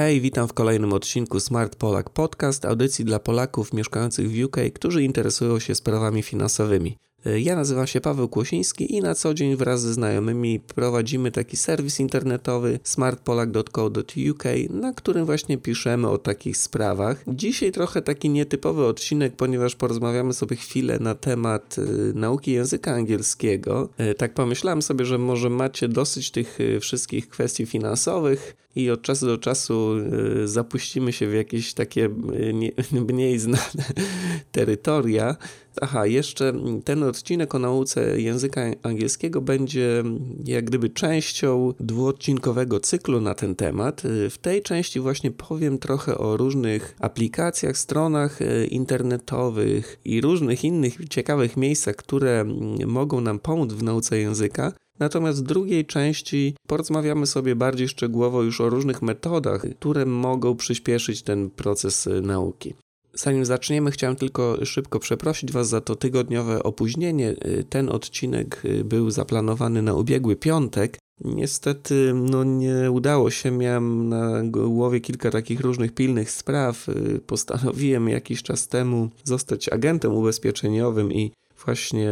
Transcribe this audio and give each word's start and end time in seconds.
Hej, 0.00 0.20
witam 0.20 0.48
w 0.48 0.52
kolejnym 0.52 0.92
odcinku 0.92 1.40
Smart 1.40 1.76
Polak 1.76 2.10
Podcast, 2.10 2.64
audycji 2.64 3.04
dla 3.04 3.18
Polaków 3.18 3.72
mieszkających 3.72 4.30
w 4.30 4.44
UK, 4.44 4.56
którzy 4.74 5.02
interesują 5.02 5.58
się 5.58 5.74
sprawami 5.74 6.22
finansowymi. 6.22 6.96
E, 7.26 7.40
ja 7.40 7.56
nazywam 7.56 7.86
się 7.86 8.00
Paweł 8.00 8.28
Kłosiński 8.28 8.94
i 8.96 9.00
na 9.00 9.14
co 9.14 9.34
dzień 9.34 9.56
wraz 9.56 9.80
ze 9.80 9.92
znajomymi 9.92 10.60
prowadzimy 10.60 11.30
taki 11.30 11.56
serwis 11.56 12.00
internetowy 12.00 12.78
smartpolak.co.uk, 12.84 14.44
na 14.70 14.92
którym 14.92 15.26
właśnie 15.26 15.58
piszemy 15.58 16.08
o 16.08 16.18
takich 16.18 16.56
sprawach. 16.56 17.24
Dzisiaj 17.28 17.72
trochę 17.72 18.02
taki 18.02 18.30
nietypowy 18.30 18.86
odcinek, 18.86 19.36
ponieważ 19.36 19.74
porozmawiamy 19.76 20.32
sobie 20.32 20.56
chwilę 20.56 20.98
na 20.98 21.14
temat 21.14 21.76
y, 21.78 22.12
nauki 22.14 22.52
języka 22.52 22.92
angielskiego. 22.92 23.88
Y, 24.10 24.14
tak 24.14 24.34
pomyślałem 24.34 24.82
sobie, 24.82 25.04
że 25.04 25.18
może 25.18 25.50
macie 25.50 25.88
dosyć 25.88 26.30
tych 26.30 26.58
wszystkich 26.80 27.28
kwestii 27.28 27.66
finansowych 27.66 28.59
i 28.76 28.90
od 28.90 29.02
czasu 29.02 29.26
do 29.26 29.38
czasu 29.38 29.94
zapuścimy 30.44 31.12
się 31.12 31.26
w 31.26 31.34
jakieś 31.34 31.74
takie 31.74 32.08
mniej 33.08 33.38
znane 33.38 33.84
terytoria. 34.52 35.36
Aha, 35.80 36.06
jeszcze 36.06 36.52
ten 36.84 37.02
odcinek 37.02 37.54
o 37.54 37.58
nauce 37.58 38.20
języka 38.20 38.60
angielskiego 38.82 39.40
będzie 39.40 40.04
jak 40.44 40.64
gdyby 40.64 40.90
częścią 40.90 41.74
dwuodcinkowego 41.80 42.80
cyklu 42.80 43.20
na 43.20 43.34
ten 43.34 43.54
temat. 43.54 44.02
W 44.30 44.38
tej 44.38 44.62
części 44.62 45.00
właśnie 45.00 45.30
powiem 45.30 45.78
trochę 45.78 46.18
o 46.18 46.36
różnych 46.36 46.96
aplikacjach, 47.00 47.78
stronach 47.78 48.38
internetowych 48.68 50.00
i 50.04 50.20
różnych 50.20 50.64
innych 50.64 51.08
ciekawych 51.08 51.56
miejscach, 51.56 51.96
które 51.96 52.44
mogą 52.86 53.20
nam 53.20 53.38
pomóc 53.38 53.72
w 53.72 53.82
nauce 53.82 54.18
języka. 54.18 54.72
Natomiast 55.00 55.38
w 55.38 55.46
drugiej 55.46 55.86
części 55.86 56.54
porozmawiamy 56.66 57.26
sobie 57.26 57.56
bardziej 57.56 57.88
szczegółowo 57.88 58.42
już 58.42 58.60
o 58.60 58.70
różnych 58.70 59.02
metodach, 59.02 59.62
które 59.78 60.06
mogą 60.06 60.56
przyspieszyć 60.56 61.22
ten 61.22 61.50
proces 61.50 62.06
e, 62.06 62.20
nauki. 62.20 62.74
Zanim 63.14 63.44
zaczniemy, 63.44 63.90
chciałem 63.90 64.16
tylko 64.16 64.64
szybko 64.64 64.98
przeprosić 64.98 65.52
Was 65.52 65.68
za 65.68 65.80
to 65.80 65.96
tygodniowe 65.96 66.62
opóźnienie. 66.62 67.34
Ten 67.70 67.88
odcinek 67.88 68.62
był 68.84 69.10
zaplanowany 69.10 69.82
na 69.82 69.94
ubiegły 69.94 70.36
piątek. 70.36 70.98
Niestety 71.24 72.12
no 72.14 72.44
nie 72.44 72.90
udało 72.90 73.30
się, 73.30 73.50
miałem 73.50 74.08
na 74.08 74.42
głowie 74.44 75.00
kilka 75.00 75.30
takich 75.30 75.60
różnych 75.60 75.92
pilnych 75.94 76.30
spraw. 76.30 76.86
Postanowiłem 77.26 78.08
jakiś 78.08 78.42
czas 78.42 78.68
temu 78.68 79.10
zostać 79.24 79.68
agentem 79.68 80.14
ubezpieczeniowym 80.14 81.12
i 81.12 81.32
właśnie 81.64 82.10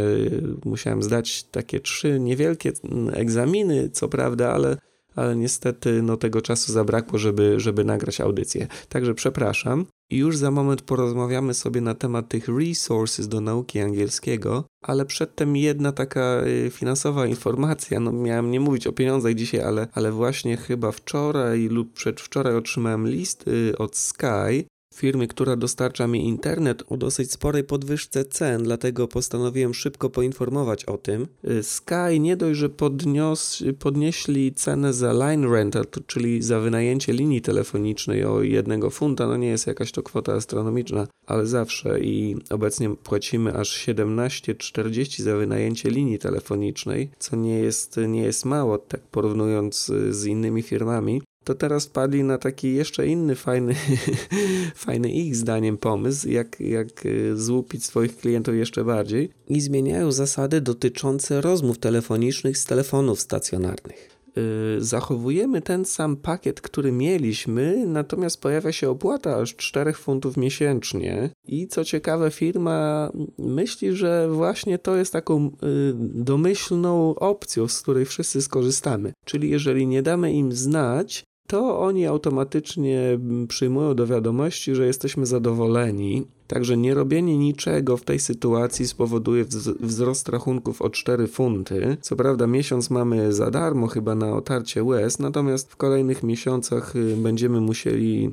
musiałem 0.64 1.02
zdać 1.02 1.44
takie 1.44 1.80
trzy 1.80 2.20
niewielkie 2.20 2.72
egzaminy, 3.12 3.90
co 3.90 4.08
prawda, 4.08 4.52
ale 4.52 4.76
ale 5.18 5.36
niestety 5.36 6.02
no, 6.02 6.16
tego 6.16 6.42
czasu 6.42 6.72
zabrakło, 6.72 7.18
żeby, 7.18 7.60
żeby 7.60 7.84
nagrać 7.84 8.20
audycję. 8.20 8.66
Także 8.88 9.14
przepraszam. 9.14 9.86
I 10.10 10.16
już 10.16 10.36
za 10.36 10.50
moment 10.50 10.82
porozmawiamy 10.82 11.54
sobie 11.54 11.80
na 11.80 11.94
temat 11.94 12.28
tych 12.28 12.48
resources 12.48 13.28
do 13.28 13.40
nauki 13.40 13.80
angielskiego, 13.80 14.64
ale 14.82 15.04
przedtem 15.04 15.56
jedna 15.56 15.92
taka 15.92 16.42
y, 16.46 16.70
finansowa 16.70 17.26
informacja. 17.26 18.00
No, 18.00 18.12
miałem 18.12 18.50
nie 18.50 18.60
mówić 18.60 18.86
o 18.86 18.92
pieniądzach 18.92 19.34
dzisiaj, 19.34 19.60
ale, 19.60 19.88
ale 19.92 20.12
właśnie 20.12 20.56
chyba 20.56 20.92
wczoraj 20.92 21.68
lub 21.68 21.92
przedwczoraj 21.92 22.56
otrzymałem 22.56 23.08
list 23.08 23.48
y, 23.48 23.78
od 23.78 23.96
Sky, 23.96 24.66
firmy, 24.98 25.28
która 25.28 25.56
dostarcza 25.56 26.06
mi 26.06 26.28
internet 26.28 26.82
o 26.88 26.96
dosyć 26.96 27.32
sporej 27.32 27.64
podwyżce 27.64 28.24
cen, 28.24 28.62
dlatego 28.62 29.08
postanowiłem 29.08 29.74
szybko 29.74 30.10
poinformować 30.10 30.84
o 30.84 30.98
tym. 30.98 31.26
Sky 31.62 32.20
nie 32.20 32.36
dość, 32.36 32.58
że 32.58 32.68
podnios, 32.68 33.64
podnieśli 33.78 34.54
cenę 34.54 34.92
za 34.92 35.12
line 35.12 35.52
rental, 35.52 35.84
czyli 36.06 36.42
za 36.42 36.60
wynajęcie 36.60 37.12
linii 37.12 37.40
telefonicznej 37.40 38.24
o 38.24 38.42
jednego 38.42 38.90
funta, 38.90 39.26
no 39.26 39.36
nie 39.36 39.48
jest 39.48 39.66
jakaś 39.66 39.92
to 39.92 40.02
kwota 40.02 40.32
astronomiczna, 40.32 41.06
ale 41.26 41.46
zawsze 41.46 42.00
i 42.00 42.36
obecnie 42.50 42.90
płacimy 42.96 43.54
aż 43.54 43.86
17,40 43.86 45.22
za 45.22 45.36
wynajęcie 45.36 45.90
linii 45.90 46.18
telefonicznej, 46.18 47.10
co 47.18 47.36
nie 47.36 47.58
jest, 47.58 47.96
nie 48.08 48.22
jest 48.22 48.44
mało, 48.44 48.78
tak 48.78 49.00
porównując 49.00 49.92
z 50.10 50.24
innymi 50.24 50.62
firmami 50.62 51.22
to 51.48 51.54
teraz 51.54 51.86
padli 51.86 52.24
na 52.24 52.38
taki 52.38 52.74
jeszcze 52.74 53.06
inny 53.06 53.34
fajny, 53.34 53.74
fajny 54.84 55.12
ich 55.12 55.36
zdaniem 55.36 55.78
pomysł, 55.78 56.28
jak, 56.28 56.60
jak 56.60 57.06
e, 57.06 57.36
złupić 57.36 57.84
swoich 57.84 58.16
klientów 58.16 58.54
jeszcze 58.54 58.84
bardziej 58.84 59.30
i 59.48 59.60
zmieniają 59.60 60.12
zasady 60.12 60.60
dotyczące 60.60 61.40
rozmów 61.40 61.78
telefonicznych 61.78 62.58
z 62.58 62.64
telefonów 62.64 63.20
stacjonarnych 63.20 64.08
e, 64.36 64.40
zachowujemy 64.80 65.62
ten 65.62 65.84
sam 65.84 66.16
pakiet, 66.16 66.60
który 66.60 66.92
mieliśmy, 66.92 67.86
natomiast 67.86 68.40
pojawia 68.40 68.72
się 68.72 68.90
opłata 68.90 69.36
aż 69.36 69.56
4 69.56 69.92
funtów 69.92 70.36
miesięcznie. 70.36 71.30
I 71.46 71.68
co 71.68 71.84
ciekawe, 71.84 72.30
firma 72.30 73.10
myśli, 73.38 73.92
że 73.92 74.28
właśnie 74.30 74.78
to 74.78 74.96
jest 74.96 75.12
taką 75.12 75.46
e, 75.46 75.50
domyślną 76.14 77.14
opcją, 77.14 77.68
z 77.68 77.82
której 77.82 78.04
wszyscy 78.04 78.42
skorzystamy. 78.42 79.12
Czyli 79.24 79.50
jeżeli 79.50 79.86
nie 79.86 80.02
damy 80.02 80.32
im 80.32 80.52
znać, 80.52 81.28
to 81.48 81.80
oni 81.80 82.06
automatycznie 82.06 83.18
przyjmują 83.48 83.94
do 83.94 84.06
wiadomości, 84.06 84.74
że 84.74 84.86
jesteśmy 84.86 85.26
zadowoleni 85.26 86.26
Także 86.48 86.76
nierobienie 86.76 87.38
niczego 87.38 87.96
w 87.96 88.04
tej 88.04 88.18
sytuacji 88.18 88.88
spowoduje 88.88 89.44
wzrost 89.80 90.28
rachunków 90.28 90.82
o 90.82 90.90
4 90.90 91.26
funty. 91.26 91.96
Co 92.00 92.16
prawda 92.16 92.46
miesiąc 92.46 92.90
mamy 92.90 93.32
za 93.32 93.50
darmo 93.50 93.86
chyba 93.86 94.14
na 94.14 94.32
otarcie 94.32 94.84
łez, 94.84 95.18
natomiast 95.18 95.72
w 95.72 95.76
kolejnych 95.76 96.22
miesiącach 96.22 96.96
y, 96.96 97.16
będziemy 97.16 97.60
musieli 97.60 98.32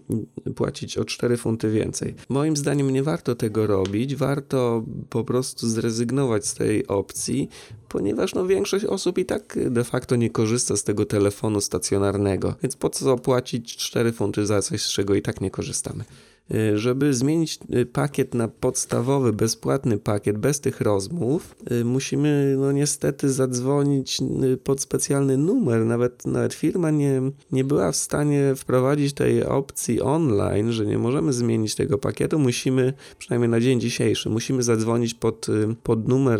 płacić 0.55 0.97
o 0.97 1.05
4 1.05 1.37
funty 1.37 1.71
więcej. 1.71 2.15
Moim 2.29 2.57
zdaniem 2.57 2.91
nie 2.91 3.03
warto 3.03 3.35
tego 3.35 3.67
robić, 3.67 4.15
warto 4.15 4.83
po 5.09 5.23
prostu 5.23 5.67
zrezygnować 5.69 6.47
z 6.47 6.53
tej 6.53 6.87
opcji, 6.87 7.49
ponieważ 7.89 8.35
no, 8.35 8.47
większość 8.47 8.85
osób 8.85 9.17
i 9.17 9.25
tak 9.25 9.57
de 9.69 9.83
facto 9.83 10.15
nie 10.15 10.29
korzysta 10.29 10.77
z 10.77 10.83
tego 10.83 11.05
telefonu 11.05 11.61
stacjonarnego, 11.61 12.55
więc 12.63 12.75
po 12.75 12.89
co 12.89 13.17
płacić 13.17 13.77
4 13.77 14.11
funty 14.11 14.45
za 14.45 14.61
coś, 14.61 14.81
z 14.81 14.89
czego 14.89 15.15
i 15.15 15.21
tak 15.21 15.41
nie 15.41 15.51
korzystamy. 15.51 16.03
Y, 16.53 16.77
żeby 16.77 17.13
zmienić 17.13 17.59
y, 17.75 17.85
pakiet 17.85 18.33
na 18.33 18.47
podstawowy, 18.47 19.33
bezpłatny 19.33 19.97
pakiet 19.97 20.37
bez 20.37 20.59
tych 20.59 20.81
rozmów, 20.81 21.55
y, 21.71 21.85
musimy 21.85 22.55
no 22.59 22.71
niestety 22.71 23.31
zadzwonić 23.31 24.17
pod 24.63 24.81
specjalny 24.81 25.37
numer. 25.37 25.85
Nawet, 25.85 26.25
nawet 26.25 26.53
firma 26.53 26.91
nie, 26.91 27.21
nie 27.51 27.63
była 27.63 27.91
w 27.91 27.95
stanie 27.95 28.55
wprowadzić 28.55 29.13
tej 29.13 29.43
opcji 29.43 30.01
online, 30.01 30.71
że 30.71 30.85
nie 30.85 30.97
możemy 30.97 31.33
zmienić 31.33 31.75
tego 31.75 31.97
pakietu. 31.97 32.39
Musimy, 32.39 32.93
przynajmniej 33.19 33.49
na 33.49 33.59
dzień 33.59 33.81
dzisiejszy, 33.81 34.29
musimy 34.29 34.63
zadzwonić 34.63 35.13
pod, 35.13 35.47
pod 35.83 36.07
numer 36.07 36.39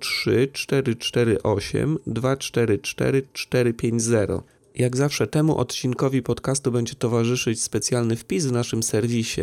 03448 0.00 1.98
244 2.06 3.22
450. 3.32 4.54
Jak 4.74 4.96
zawsze 4.96 5.26
temu 5.26 5.58
odcinkowi 5.58 6.22
podcastu 6.22 6.72
będzie 6.72 6.94
towarzyszyć 6.94 7.62
specjalny 7.62 8.16
wpis 8.16 8.46
w 8.46 8.52
naszym 8.52 8.82
serwisie. 8.82 9.42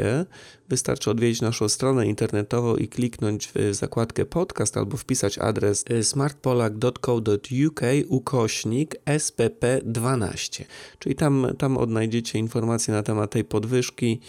Wystarczy 0.69 1.12
odwiedzić 1.12 1.42
naszą 1.42 1.69
stronę 1.69 2.08
internetową 2.08 2.75
i 2.75 2.88
kliknąć 2.88 3.52
w 3.56 3.75
zakładkę 3.75 4.25
podcast 4.25 4.78
albo 4.78 4.97
wpisać 4.97 5.38
adres 5.38 5.86
smartpolak.co.uk 6.02 7.81
ukośnik 8.08 8.96
SPP12. 9.05 10.64
Czyli 11.00 11.16
tam, 11.16 11.47
tam 11.58 11.78
odnajdziecie 11.78 12.40
informacje 12.40 12.94
na 12.94 13.03
temat 13.03 13.32
tej 13.32 13.44
podwyżki, 13.44 14.20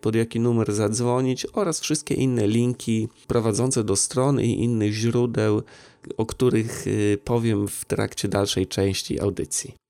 pod 0.00 0.14
jaki 0.14 0.40
numer 0.40 0.72
zadzwonić 0.72 1.46
oraz 1.52 1.80
wszystkie 1.80 2.14
inne 2.14 2.46
linki 2.46 3.08
prowadzące 3.26 3.84
do 3.84 3.96
strony 3.96 4.46
i 4.46 4.62
innych 4.64 4.92
źródeł, 4.92 5.62
o 6.16 6.26
których 6.26 6.86
y, 6.86 7.18
powiem 7.24 7.68
w 7.68 7.84
trakcie 7.84 8.28
dalszej 8.28 8.66
części 8.66 9.20
audycji. 9.20 9.81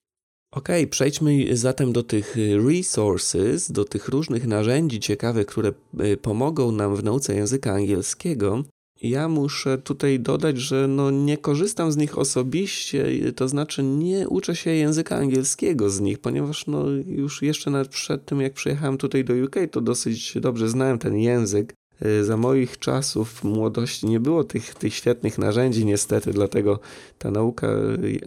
Ok, 0.52 0.68
przejdźmy 0.90 1.56
zatem 1.56 1.92
do 1.92 2.02
tych 2.02 2.36
resources, 2.68 3.72
do 3.72 3.84
tych 3.84 4.08
różnych 4.08 4.46
narzędzi 4.46 5.00
ciekawych, 5.00 5.46
które 5.46 5.72
y, 6.04 6.16
pomogą 6.16 6.72
nam 6.72 6.96
w 6.96 7.04
nauce 7.04 7.34
języka 7.34 7.72
angielskiego. 7.72 8.64
Ja 9.02 9.28
muszę 9.28 9.78
tutaj 9.78 10.20
dodać, 10.20 10.58
że 10.58 10.88
no 10.88 11.10
nie 11.10 11.36
korzystam 11.36 11.92
z 11.92 11.96
nich 11.96 12.18
osobiście, 12.18 13.32
to 13.36 13.48
znaczy 13.48 13.82
nie 13.82 14.28
uczę 14.28 14.56
się 14.56 14.70
języka 14.70 15.16
angielskiego 15.16 15.90
z 15.90 16.00
nich, 16.00 16.18
ponieważ 16.18 16.66
no 16.66 16.88
już 17.06 17.42
jeszcze 17.42 17.84
przed 17.84 18.24
tym, 18.24 18.40
jak 18.40 18.52
przyjechałem 18.52 18.98
tutaj 18.98 19.24
do 19.24 19.34
UK, 19.44 19.56
to 19.70 19.80
dosyć 19.80 20.34
dobrze 20.40 20.68
znałem 20.68 20.98
ten 20.98 21.16
język. 21.16 21.74
Y, 22.06 22.24
za 22.24 22.36
moich 22.36 22.78
czasów 22.78 23.44
młodości 23.44 24.06
nie 24.06 24.20
było 24.20 24.44
tych, 24.44 24.74
tych 24.74 24.94
świetnych 24.94 25.38
narzędzi, 25.38 25.84
niestety, 25.84 26.32
dlatego 26.32 26.80
ta 27.18 27.30
nauka 27.30 27.68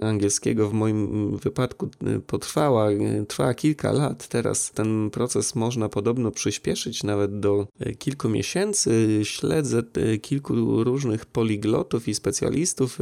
angielskiego 0.01 0.69
w 0.69 0.74
moim 0.74 1.38
wypadku 1.38 1.89
y, 2.07 2.19
potrwała, 2.19 2.92
y, 2.92 3.25
trwała 3.27 3.54
kilka 3.54 3.92
lat. 3.92 4.27
Teraz 4.27 4.72
ten 4.72 5.10
proces 5.10 5.56
można 5.56 5.89
podobno 5.89 6.31
przyspieszyć 6.31 7.04
nawet 7.04 7.39
do 7.39 7.68
kilku 8.00 8.30
miesięcy. 8.30 9.22
Śledzę 9.24 9.83
kilku 10.21 10.83
różnych 10.83 11.25
poliglotów 11.25 12.07
i 12.07 12.16
specjalistów 12.16 13.00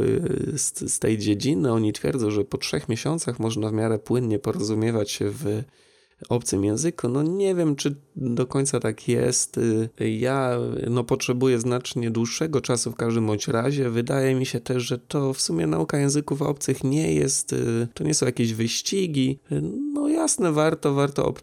z, 0.56 0.94
z 0.94 1.00
tej 1.00 1.18
dziedziny. 1.18 1.72
Oni 1.72 1.94
twierdzą, 1.94 2.32
że 2.32 2.44
po 2.44 2.58
trzech 2.58 2.90
miesiącach 2.90 3.40
można 3.40 3.70
w 3.70 3.74
miarę 3.74 4.00
płynnie 4.00 4.40
porozumiewać 4.40 5.12
się 5.12 5.30
w 5.30 5.64
obcym 6.30 6.66
języku. 6.66 7.10
No 7.10 7.24
nie 7.24 7.56
wiem, 7.56 7.76
czy 7.76 7.96
do 8.16 8.48
końca 8.48 8.80
tak 8.80 9.08
jest. 9.08 9.60
Ja 10.20 10.58
no, 10.90 11.04
potrzebuję 11.04 11.60
znacznie 11.60 12.12
dłuższego 12.12 12.62
czasu 12.62 12.92
w 12.92 12.96
każdym 12.96 13.28
bądź 13.28 13.48
razie. 13.48 13.90
Wydaje 13.90 14.36
mi 14.36 14.46
się 14.46 14.60
też, 14.60 14.84
że 14.84 14.98
to 14.98 15.34
w 15.34 15.42
sumie 15.42 15.68
nauka 15.68 15.98
języków 15.98 16.42
obcych 16.42 16.84
nie 16.84 17.14
jest, 17.14 17.56
to 17.94 18.04
nie 18.04 18.14
są 18.14 18.26
jakieś 18.26 18.54
wyścigi. 18.54 19.40
No 19.94 20.08
jasne, 20.08 20.52
warto, 20.52 20.94
warto 20.94 21.34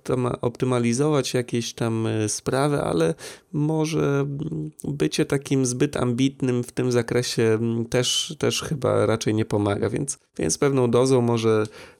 optymalizować 0.40 1.34
jakieś 1.34 1.74
tam 1.74 2.08
sprawy, 2.28 2.82
ale 2.82 3.14
może 3.52 4.26
bycie 4.84 5.24
takim 5.24 5.66
zbyt 5.66 5.96
ambitnym 5.96 6.64
w 6.64 6.72
tym 6.72 6.92
zakresie 6.92 7.58
też, 7.90 8.36
też 8.38 8.62
chyba 8.62 9.06
raczej 9.06 9.34
nie 9.34 9.44
pomaga, 9.44 9.90
więc, 9.90 10.18
więc 10.38 10.58
pewną 10.58 10.90
dozą 10.90 11.20
może 11.20 11.66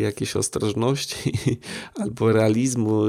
jakiejś 0.00 0.36
ostrożności 0.36 1.32
albo 2.02 2.32
realizmu, 2.32 3.02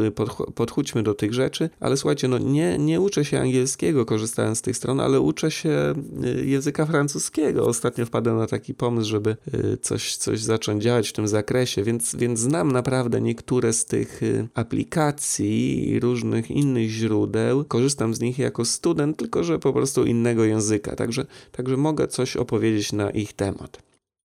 podchódźmy 0.55 1.03
do 1.03 1.13
tych 1.13 1.33
rzeczy, 1.33 1.69
ale 1.79 1.97
słuchajcie, 1.97 2.27
no 2.27 2.37
nie, 2.37 2.77
nie 2.77 3.01
uczę 3.01 3.25
się 3.25 3.39
angielskiego 3.39 4.05
korzystając 4.05 4.57
z 4.57 4.61
tych 4.61 4.77
stron, 4.77 4.99
ale 4.99 5.21
uczę 5.21 5.51
się 5.51 5.93
y, 6.23 6.45
języka 6.45 6.85
francuskiego. 6.85 7.67
Ostatnio 7.67 8.05
wpadłem 8.05 8.37
na 8.37 8.47
taki 8.47 8.73
pomysł, 8.73 9.09
żeby 9.09 9.37
y, 9.53 9.77
coś, 9.81 10.15
coś 10.15 10.39
zacząć 10.39 10.83
działać 10.83 11.09
w 11.09 11.13
tym 11.13 11.27
zakresie, 11.27 11.83
więc, 11.83 12.15
więc 12.15 12.39
znam 12.39 12.71
naprawdę 12.71 13.21
niektóre 13.21 13.73
z 13.73 13.85
tych 13.85 14.21
aplikacji 14.53 15.89
i 15.89 15.99
różnych 15.99 16.51
innych 16.51 16.89
źródeł. 16.89 17.65
Korzystam 17.65 18.13
z 18.13 18.19
nich 18.19 18.39
jako 18.39 18.65
student, 18.65 19.17
tylko 19.17 19.43
że 19.43 19.59
po 19.59 19.73
prostu 19.73 20.05
innego 20.05 20.45
języka, 20.45 20.95
także, 20.95 21.25
także 21.51 21.77
mogę 21.77 22.07
coś 22.07 22.37
opowiedzieć 22.37 22.93
na 22.93 23.09
ich 23.09 23.33
temat. 23.33 23.88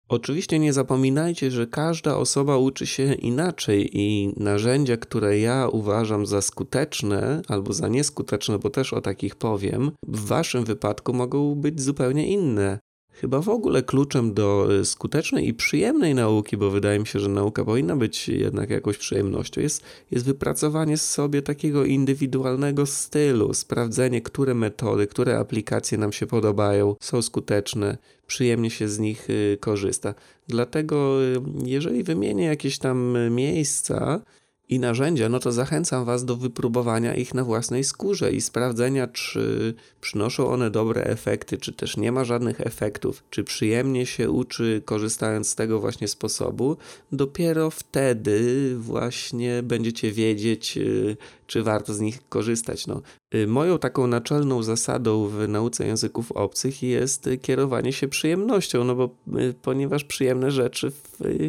Oczywiście 0.10 0.60
nie 0.60 0.74
zapominajcie, 0.74 1.52
że 1.52 1.68
każda 1.68 2.18
osoba 2.18 2.58
uczy 2.58 2.88
się 2.88 3.14
inaczej 3.14 3.90
i 3.94 4.34
narzędzia, 4.38 4.98
które 4.98 5.40
ja 5.40 5.68
uważam 5.72 6.26
za 6.26 6.42
skuteczne 6.42 7.42
albo 7.48 7.74
za 7.74 7.88
nieskuteczne, 7.88 8.60
bo 8.60 8.70
też 8.70 8.94
o 8.94 9.02
takich 9.02 9.36
powiem, 9.36 9.92
w 10.08 10.26
waszym 10.26 10.66
wypadku 10.66 11.14
mogą 11.14 11.56
być 11.56 11.82
zupełnie 11.82 12.28
inne. 12.28 12.80
Chyba 13.22 13.42
w 13.42 13.50
ogóle 13.50 13.84
kluczem 13.84 14.34
do 14.34 14.68
y, 14.80 14.86
skutecznej 14.86 15.48
i 15.48 15.54
przyjemnej 15.54 16.16
nauki, 16.16 16.58
bo 16.58 16.70
wydaje 16.70 17.00
mi 17.00 17.08
się, 17.08 17.20
że 17.20 17.30
nauka 17.30 17.66
powinna 17.66 17.96
być 17.96 18.30
jednak 18.30 18.70
jakąś 18.70 18.98
przyjemnością, 18.98 19.62
jest, 19.62 19.84
jest 20.12 20.26
wypracowanie 20.26 20.98
sobie 20.98 21.42
takiego 21.42 21.86
indywidualnego 21.86 22.86
stylu, 22.86 23.54
sprawdzenie, 23.54 24.22
które 24.22 24.54
metody, 24.54 25.08
które 25.08 25.40
aplikacje 25.40 25.98
nam 25.98 26.12
się 26.12 26.28
podobają, 26.28 26.96
są 27.00 27.22
skuteczne, 27.22 27.98
przyjemnie 28.28 28.70
się 28.70 28.88
z 28.88 29.00
nich 29.00 29.30
y, 29.30 29.58
korzysta. 29.60 30.14
Dlatego, 30.48 31.24
y, 31.24 31.42
jeżeli 31.66 32.04
wymienię 32.04 32.46
jakieś 32.46 32.78
tam 32.78 33.18
miejsca, 33.32 34.22
i 34.70 34.80
narzędzia, 34.80 35.30
no 35.30 35.40
to 35.40 35.52
zachęcam 35.52 36.06
Was 36.06 36.26
do 36.26 36.36
wypróbowania 36.36 37.16
ich 37.16 37.34
na 37.34 37.44
własnej 37.44 37.84
skórze 37.84 38.32
i 38.32 38.42
sprawdzenia, 38.42 39.08
czy 39.08 39.74
przynoszą 40.02 40.48
one 40.48 40.72
dobre 40.72 41.04
efekty, 41.04 41.58
czy 41.58 41.74
też 41.74 41.98
nie 41.98 42.12
ma 42.12 42.24
żadnych 42.24 42.62
efektów, 42.62 43.24
czy 43.30 43.44
przyjemnie 43.44 44.06
się 44.06 44.32
uczy 44.32 44.82
korzystając 44.86 45.50
z 45.50 45.56
tego 45.56 45.80
właśnie 45.80 46.08
sposobu. 46.08 46.78
Dopiero 47.12 47.70
wtedy 47.70 48.76
właśnie 48.80 49.64
będziecie 49.64 50.12
wiedzieć, 50.12 50.78
y, 50.78 51.18
czy 51.50 51.64
warto 51.64 51.94
z 51.94 52.00
nich 52.00 52.30
korzystać. 52.30 52.88
No, 52.88 53.02
y, 53.36 53.48
moją 53.48 53.80
taką 53.80 54.08
naczelną 54.08 54.64
zasadą 54.64 55.28
w 55.28 55.48
nauce 55.48 55.88
języków 55.88 56.32
obcych 56.32 56.84
jest 56.84 57.30
kierowanie 57.42 57.94
się 57.94 58.08
przyjemnością, 58.08 58.84
no 58.84 58.96
bo 58.96 59.10
y, 59.40 59.54
ponieważ 59.62 60.04
przyjemne 60.04 60.52
rzeczy 60.52 60.92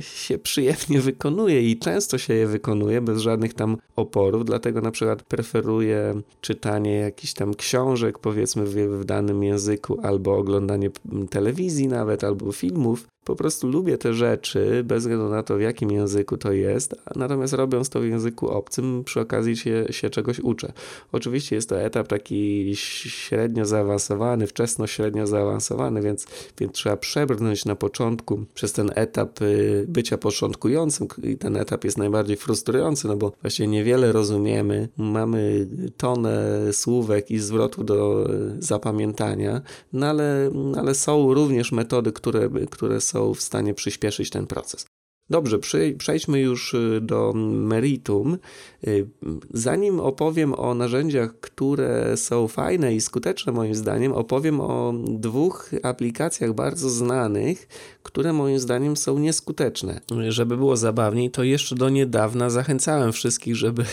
się 0.00 0.38
przyjemnie 0.38 1.00
wykonuje 1.00 1.70
i 1.70 1.79
często 1.79 2.19
się 2.19 2.35
je 2.35 2.47
wykonuje 2.47 3.00
bez 3.00 3.20
żadnych 3.20 3.55
tam 3.55 3.76
oporów, 3.97 4.44
dlatego 4.44 4.81
na 4.81 4.91
przykład 4.91 5.23
preferuję 5.23 6.20
czytanie 6.41 6.94
jakichś 6.94 7.32
tam 7.32 7.55
książek, 7.55 8.19
powiedzmy 8.19 8.67
w, 8.67 8.75
w 8.75 9.05
danym 9.05 9.43
języku, 9.43 10.00
albo 10.02 10.37
oglądanie 10.37 10.91
telewizji 11.31 11.88
nawet, 11.88 12.25
albo 12.25 12.52
filmów, 12.52 13.06
po 13.25 13.37
prostu 13.37 13.69
lubię 13.69 13.99
te 13.99 14.15
rzeczy, 14.15 14.83
bez 14.85 15.03
względu 15.03 15.29
na 15.29 15.43
to, 15.43 15.57
w 15.57 15.61
jakim 15.61 15.91
języku 15.91 16.37
to 16.37 16.53
jest, 16.53 16.95
natomiast 17.17 17.53
robiąc 17.53 17.89
to 17.89 18.01
w 18.01 18.05
języku 18.05 18.49
obcym, 18.49 19.05
przy 19.05 19.21
okazji 19.21 19.57
się, 19.57 19.87
się 19.91 20.11
czegoś 20.11 20.41
uczę. 20.41 20.73
Oczywiście 21.13 21.57
jest 21.57 21.69
to 21.69 21.81
etap 21.81 22.09
taki 22.09 22.73
średnio 22.77 23.67
zaawansowany, 23.67 24.47
wczesno-średnio 24.47 25.27
zaawansowany, 25.27 26.03
więc, 26.03 26.27
więc 26.59 26.73
trzeba 26.73 26.97
przebrnąć 26.97 27.65
na 27.65 27.77
początku 27.77 28.45
przez 28.55 28.73
ten 28.73 28.91
etap 28.95 29.43
y, 29.43 29.85
bycia 29.89 30.19
początkującym 30.19 31.07
i 31.23 31.37
ten 31.37 31.57
etap 31.57 31.85
jest 31.85 31.99
najbardziej 31.99 32.37
frustrujący, 32.37 33.09
no 33.09 33.17
bo 33.17 33.33
właśnie 33.43 33.67
niewiele 33.67 34.13
rozumiemy, 34.13 34.89
mamy 34.97 35.69
tonę 35.97 36.59
słówek 36.73 37.31
i 37.31 37.39
zwrotów 37.39 37.85
do 37.85 38.27
y, 38.31 38.57
zapamiętania, 38.59 39.61
no 39.93 40.07
ale, 40.07 40.51
ale 40.79 40.95
są 40.95 41.35
również 41.35 41.73
metody, 41.73 42.13
które, 42.13 42.51
które 42.71 43.01
są 43.01 43.10
są 43.11 43.35
w 43.35 43.41
stanie 43.41 43.75
przyspieszyć 43.75 44.31
ten 44.31 44.47
proces. 44.47 44.87
Dobrze, 45.31 45.59
przejdźmy 45.99 46.41
już 46.41 46.75
y, 46.75 47.00
do 47.03 47.32
meritum. 47.35 48.38
Y, 48.87 49.06
zanim 49.55 50.00
opowiem 50.00 50.55
o 50.55 50.75
narzędziach, 50.75 51.41
które 51.41 52.17
są 52.17 52.49
fajne 52.49 52.94
i 52.94 53.00
skuteczne 53.00 53.53
moim 53.53 53.75
zdaniem, 53.75 54.12
opowiem 54.12 54.61
o 54.61 54.94
dwóch 55.09 55.71
aplikacjach 55.82 56.53
bardzo 56.53 56.91
znanych, 56.91 57.69
które 58.03 58.32
moim 58.32 58.59
zdaniem 58.59 58.97
są 58.97 59.19
nieskuteczne. 59.19 60.00
Żeby 60.29 60.56
było 60.56 60.77
zabawniej, 60.77 61.31
to 61.31 61.43
jeszcze 61.43 61.75
do 61.75 61.88
niedawna 61.88 62.50
zachęcałem 62.50 63.12
wszystkich, 63.12 63.56
żeby 63.56 63.85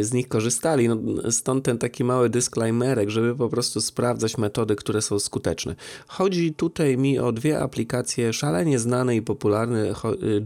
z 0.00 0.12
nich 0.12 0.28
korzystali. 0.28 0.88
No, 0.88 0.96
stąd 1.32 1.64
ten 1.64 1.78
taki 1.78 2.04
mały 2.04 2.30
disclaimerek, 2.30 3.10
żeby 3.10 3.34
po 3.34 3.48
prostu 3.48 3.80
sprawdzać 3.80 4.38
metody, 4.38 4.76
które 4.76 5.02
są 5.02 5.18
skuteczne. 5.18 5.74
Chodzi 6.06 6.54
tutaj 6.54 6.98
mi 6.98 7.18
o 7.18 7.32
dwie 7.32 7.60
aplikacje 7.60 8.32
szalenie 8.32 8.78
znane 8.78 9.16
i 9.16 9.22
popularne 9.22 9.92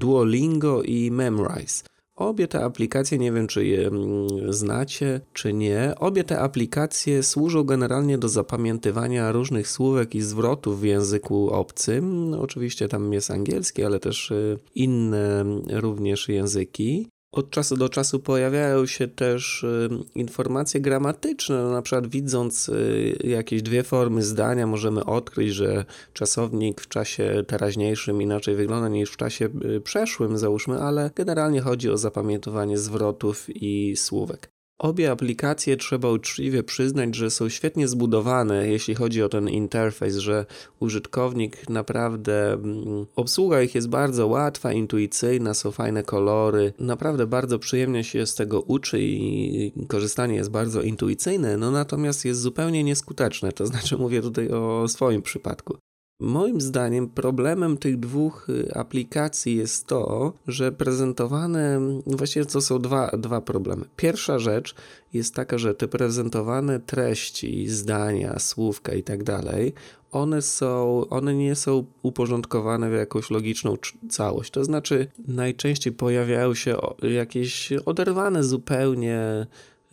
Duolingo 0.06 0.82
i 0.82 1.10
Memrise. 1.10 1.84
Obie 2.16 2.48
te 2.48 2.64
aplikacje, 2.64 3.18
nie 3.18 3.32
wiem 3.32 3.46
czy 3.46 3.66
je 3.66 3.86
mm, 3.86 4.52
znacie, 4.52 5.20
czy 5.32 5.52
nie, 5.52 5.94
obie 5.98 6.24
te 6.24 6.40
aplikacje 6.40 7.22
służą 7.22 7.64
generalnie 7.64 8.18
do 8.18 8.28
zapamiętywania 8.28 9.32
różnych 9.32 9.68
słówek 9.68 10.14
i 10.14 10.20
zwrotów 10.20 10.80
w 10.80 10.84
języku 10.84 11.50
obcym. 11.50 12.34
Oczywiście 12.34 12.88
tam 12.88 13.12
jest 13.12 13.30
angielski, 13.30 13.84
ale 13.84 14.00
też 14.00 14.30
y, 14.30 14.58
inne 14.74 15.44
również 15.70 16.28
języki. 16.28 17.08
Od 17.36 17.50
czasu 17.50 17.76
do 17.76 17.88
czasu 17.88 18.20
pojawiają 18.20 18.86
się 18.86 19.08
też 19.08 19.64
y, 19.64 19.88
informacje 20.14 20.80
gramatyczne, 20.80 21.62
no, 21.62 21.70
na 21.70 21.82
przykład 21.82 22.06
widząc 22.06 22.68
y, 22.68 23.18
jakieś 23.24 23.62
dwie 23.62 23.82
formy 23.82 24.22
zdania, 24.22 24.66
możemy 24.66 25.04
odkryć, 25.04 25.54
że 25.54 25.84
czasownik 26.12 26.80
w 26.80 26.88
czasie 26.88 27.44
teraźniejszym 27.46 28.22
inaczej 28.22 28.54
wygląda 28.54 28.88
niż 28.88 29.10
w 29.10 29.16
czasie 29.16 29.48
y, 29.64 29.80
przeszłym, 29.80 30.38
załóżmy, 30.38 30.78
ale 30.78 31.10
generalnie 31.14 31.60
chodzi 31.60 31.90
o 31.90 31.98
zapamiętowanie 31.98 32.78
zwrotów 32.78 33.46
i 33.48 33.96
słówek. 33.96 34.55
Obie 34.78 35.10
aplikacje 35.10 35.76
trzeba 35.76 36.10
uczciwie 36.10 36.62
przyznać, 36.62 37.14
że 37.14 37.30
są 37.30 37.48
świetnie 37.48 37.88
zbudowane, 37.88 38.68
jeśli 38.68 38.94
chodzi 38.94 39.22
o 39.22 39.28
ten 39.28 39.48
interfejs, 39.48 40.16
że 40.16 40.46
użytkownik 40.80 41.68
naprawdę, 41.68 42.52
mm, 42.52 43.06
obsługa 43.16 43.62
ich 43.62 43.74
jest 43.74 43.88
bardzo 43.88 44.26
łatwa, 44.26 44.72
intuicyjna, 44.72 45.54
są 45.54 45.70
fajne 45.70 46.02
kolory, 46.02 46.72
naprawdę 46.78 47.26
bardzo 47.26 47.58
przyjemnie 47.58 48.04
się 48.04 48.26
z 48.26 48.34
tego 48.34 48.60
uczy 48.60 48.98
i 49.00 49.72
korzystanie 49.88 50.34
jest 50.34 50.50
bardzo 50.50 50.82
intuicyjne, 50.82 51.56
no 51.56 51.70
natomiast 51.70 52.24
jest 52.24 52.40
zupełnie 52.40 52.84
nieskuteczne, 52.84 53.52
to 53.52 53.66
znaczy 53.66 53.96
mówię 53.98 54.22
tutaj 54.22 54.48
o 54.48 54.88
swoim 54.88 55.22
przypadku. 55.22 55.78
Moim 56.20 56.60
zdaniem 56.60 57.08
problemem 57.08 57.76
tych 57.76 58.00
dwóch 58.00 58.48
y, 58.48 58.74
aplikacji 58.74 59.56
jest 59.56 59.86
to, 59.86 60.32
że 60.48 60.72
prezentowane, 60.72 61.80
właściwie 62.06 62.46
to 62.46 62.60
są 62.60 62.78
dwa, 62.78 63.10
dwa 63.18 63.40
problemy. 63.40 63.84
Pierwsza 63.96 64.38
rzecz 64.38 64.74
jest 65.12 65.34
taka, 65.34 65.58
że 65.58 65.74
te 65.74 65.88
prezentowane 65.88 66.80
treści, 66.80 67.68
zdania, 67.68 68.38
słówka 68.38 68.94
i 68.94 69.02
tak 69.02 69.24
dalej, 69.24 69.72
one 70.12 70.42
są, 70.42 71.02
one 71.10 71.34
nie 71.34 71.54
są 71.54 71.84
uporządkowane 72.02 72.90
w 72.90 72.94
jakąś 72.94 73.30
logiczną 73.30 73.76
całość. 74.10 74.50
To 74.50 74.64
znaczy, 74.64 75.06
najczęściej 75.28 75.92
pojawiają 75.92 76.54
się 76.54 76.76
jakieś 77.02 77.72
oderwane 77.72 78.44
zupełnie 78.44 79.46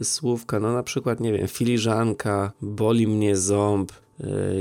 słówka, 0.03 0.59
no 0.59 0.73
na 0.73 0.83
przykład, 0.83 1.19
nie 1.19 1.33
wiem, 1.33 1.47
filiżanka, 1.47 2.51
boli 2.61 3.07
mnie 3.07 3.35
ząb, 3.35 3.91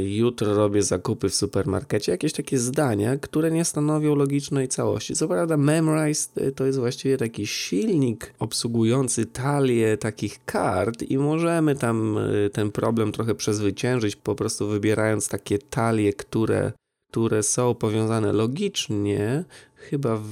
jutro 0.04 0.54
robię 0.54 0.82
zakupy 0.82 1.28
w 1.28 1.34
supermarkecie, 1.34 2.12
jakieś 2.12 2.32
takie 2.32 2.58
zdania, 2.58 3.16
które 3.16 3.50
nie 3.50 3.64
stanowią 3.64 4.14
logicznej 4.14 4.68
całości. 4.68 5.14
Co 5.14 5.28
prawda, 5.28 5.56
Memrise 5.56 6.30
e, 6.36 6.52
to 6.52 6.66
jest 6.66 6.78
właściwie 6.78 7.16
taki 7.16 7.46
silnik 7.46 8.34
obsługujący 8.38 9.26
talię 9.26 9.96
takich 9.96 10.44
kart 10.44 11.02
i 11.02 11.18
możemy 11.18 11.74
tam 11.74 12.18
e, 12.18 12.50
ten 12.50 12.70
problem 12.70 13.12
trochę 13.12 13.34
przezwyciężyć, 13.34 14.16
po 14.16 14.34
prostu 14.34 14.68
wybierając 14.68 15.28
takie 15.28 15.58
talie, 15.58 16.12
które 16.12 16.72
które 17.12 17.42
są 17.42 17.74
powiązane 17.74 18.32
logicznie, 18.32 19.44
Chyba 19.90 20.16
w, 20.16 20.30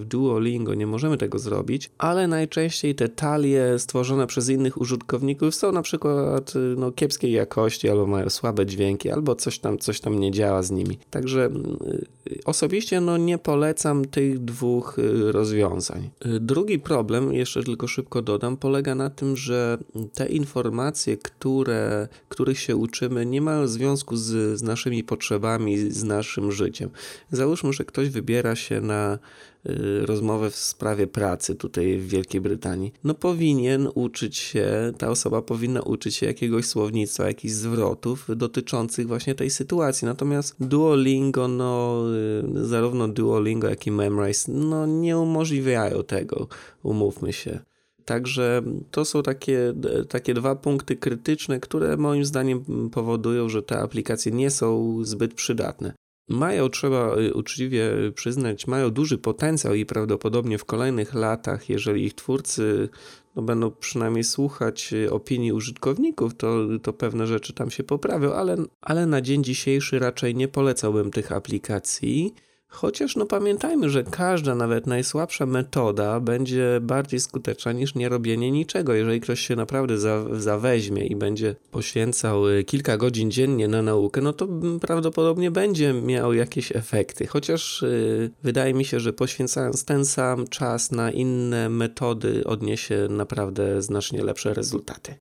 w 0.00 0.04
Duolingo 0.04 0.74
nie 0.74 0.86
możemy 0.86 1.18
tego 1.18 1.38
zrobić, 1.38 1.90
ale 1.98 2.28
najczęściej 2.28 2.94
te 2.94 3.08
talie 3.08 3.78
stworzone 3.78 4.26
przez 4.26 4.48
innych 4.48 4.80
użytkowników 4.80 5.54
są 5.54 5.72
na 5.72 5.82
przykład 5.82 6.54
no, 6.76 6.92
kiepskiej 6.92 7.32
jakości, 7.32 7.88
albo 7.88 8.06
mają 8.06 8.30
słabe 8.30 8.66
dźwięki, 8.66 9.10
albo 9.10 9.34
coś 9.34 9.58
tam, 9.58 9.78
coś 9.78 10.00
tam 10.00 10.20
nie 10.20 10.30
działa 10.30 10.62
z 10.62 10.70
nimi. 10.70 10.98
Także 11.10 11.50
y, 12.26 12.44
osobiście 12.44 13.00
no, 13.00 13.16
nie 13.16 13.38
polecam 13.38 14.04
tych 14.04 14.38
dwóch 14.38 14.98
y, 14.98 15.32
rozwiązań. 15.32 16.10
Drugi 16.40 16.78
problem, 16.78 17.32
jeszcze 17.32 17.62
tylko 17.62 17.86
szybko 17.86 18.22
dodam, 18.22 18.56
polega 18.56 18.94
na 18.94 19.10
tym, 19.10 19.36
że 19.36 19.78
te 20.14 20.26
informacje, 20.26 21.16
które, 21.16 22.08
których 22.28 22.58
się 22.58 22.76
uczymy, 22.76 23.26
nie 23.26 23.40
mają 23.40 23.66
związku 23.66 24.16
z, 24.16 24.58
z 24.58 24.62
naszymi 24.62 25.04
potrzebami, 25.04 25.92
z 25.92 26.04
naszym 26.04 26.52
życiem. 26.52 26.90
Załóżmy, 27.30 27.72
że 27.72 27.84
ktoś 27.84 28.08
wybiera 28.08 28.56
się 28.56 28.67
na 28.80 29.18
y, 29.66 30.06
rozmowę 30.06 30.50
w 30.50 30.56
sprawie 30.56 31.06
pracy 31.06 31.54
tutaj 31.54 31.98
w 31.98 32.08
Wielkiej 32.08 32.40
Brytanii. 32.40 32.92
No 33.04 33.14
powinien 33.14 33.88
uczyć 33.94 34.36
się, 34.36 34.92
ta 34.98 35.08
osoba 35.08 35.42
powinna 35.42 35.82
uczyć 35.82 36.16
się 36.16 36.26
jakiegoś 36.26 36.66
słownictwa, 36.66 37.26
jakichś 37.26 37.54
zwrotów 37.54 38.26
dotyczących 38.36 39.06
właśnie 39.06 39.34
tej 39.34 39.50
sytuacji. 39.50 40.06
Natomiast 40.06 40.56
Duolingo, 40.60 41.48
no 41.48 42.02
y, 42.60 42.66
zarówno 42.66 43.08
Duolingo, 43.08 43.68
jak 43.68 43.86
i 43.86 43.90
Memrise, 43.90 44.52
no 44.52 44.86
nie 44.86 45.18
umożliwiają 45.18 46.04
tego, 46.04 46.48
umówmy 46.82 47.32
się. 47.32 47.60
Także 48.08 48.62
to 48.90 49.04
są 49.04 49.22
takie, 49.22 49.74
takie 50.08 50.34
dwa 50.34 50.56
punkty 50.56 50.96
krytyczne, 50.96 51.60
które 51.60 51.96
moim 51.96 52.24
zdaniem 52.24 52.90
powodują, 52.90 53.48
że 53.48 53.62
te 53.62 53.78
aplikacje 53.78 54.32
nie 54.32 54.50
są 54.50 54.98
zbyt 55.04 55.34
przydatne. 55.34 55.92
Mają, 56.28 56.68
trzeba 56.68 57.16
y, 57.16 57.34
uczciwie 57.34 57.92
przyznać, 58.14 58.66
mają 58.66 58.90
duży 58.90 59.18
potencjał 59.18 59.74
i 59.74 59.86
prawdopodobnie 59.86 60.58
w 60.58 60.64
kolejnych 60.64 61.14
latach, 61.14 61.68
jeżeli 61.68 62.04
ich 62.04 62.14
twórcy 62.14 62.88
no, 63.36 63.42
będą 63.42 63.70
przynajmniej 63.70 64.24
słuchać 64.24 64.92
y, 64.92 65.12
opinii 65.12 65.52
użytkowników, 65.52 66.34
to, 66.34 66.56
to 66.82 66.92
pewne 66.92 67.26
rzeczy 67.26 67.52
tam 67.52 67.70
się 67.70 67.82
poprawią, 67.82 68.32
ale, 68.32 68.56
ale 68.80 69.06
na 69.06 69.20
dzień 69.20 69.44
dzisiejszy 69.44 69.98
raczej 69.98 70.34
nie 70.34 70.48
polecałbym 70.48 71.10
tych 71.10 71.32
aplikacji. 71.32 72.34
Chociaż 72.70 73.16
no 73.16 73.26
pamiętajmy, 73.26 73.90
że 73.90 74.04
każda, 74.04 74.54
nawet 74.54 74.86
najsłabsza 74.86 75.46
metoda 75.46 76.20
będzie 76.20 76.78
bardziej 76.82 77.20
skuteczna 77.20 77.72
niż 77.72 77.94
nie 77.94 78.08
robienie 78.08 78.50
niczego. 78.50 78.94
Jeżeli 78.94 79.20
ktoś 79.20 79.40
się 79.40 79.56
naprawdę 79.56 79.98
za, 79.98 80.24
zaweźmie 80.32 81.06
i 81.06 81.16
będzie 81.16 81.56
poświęcał 81.70 82.48
y, 82.48 82.64
kilka 82.64 82.96
godzin 82.96 83.30
dziennie 83.30 83.68
na 83.68 83.82
naukę, 83.82 84.20
no 84.20 84.32
to 84.32 84.48
prawdopodobnie 84.80 85.50
będzie 85.50 85.92
miał 85.92 86.32
jakieś 86.32 86.76
efekty. 86.76 87.26
Chociaż 87.26 87.82
yy, 87.82 88.30
wydaje 88.42 88.74
mi 88.74 88.84
się, 88.84 89.00
że 89.00 89.12
poświęcając 89.12 89.84
ten 89.84 90.04
sam 90.04 90.46
czas 90.46 90.90
na 90.90 91.10
inne 91.10 91.68
metody, 91.68 92.44
odniesie 92.44 93.06
naprawdę 93.10 93.82
znacznie 93.82 94.24
lepsze 94.24 94.54
rezultaty. 94.54 95.14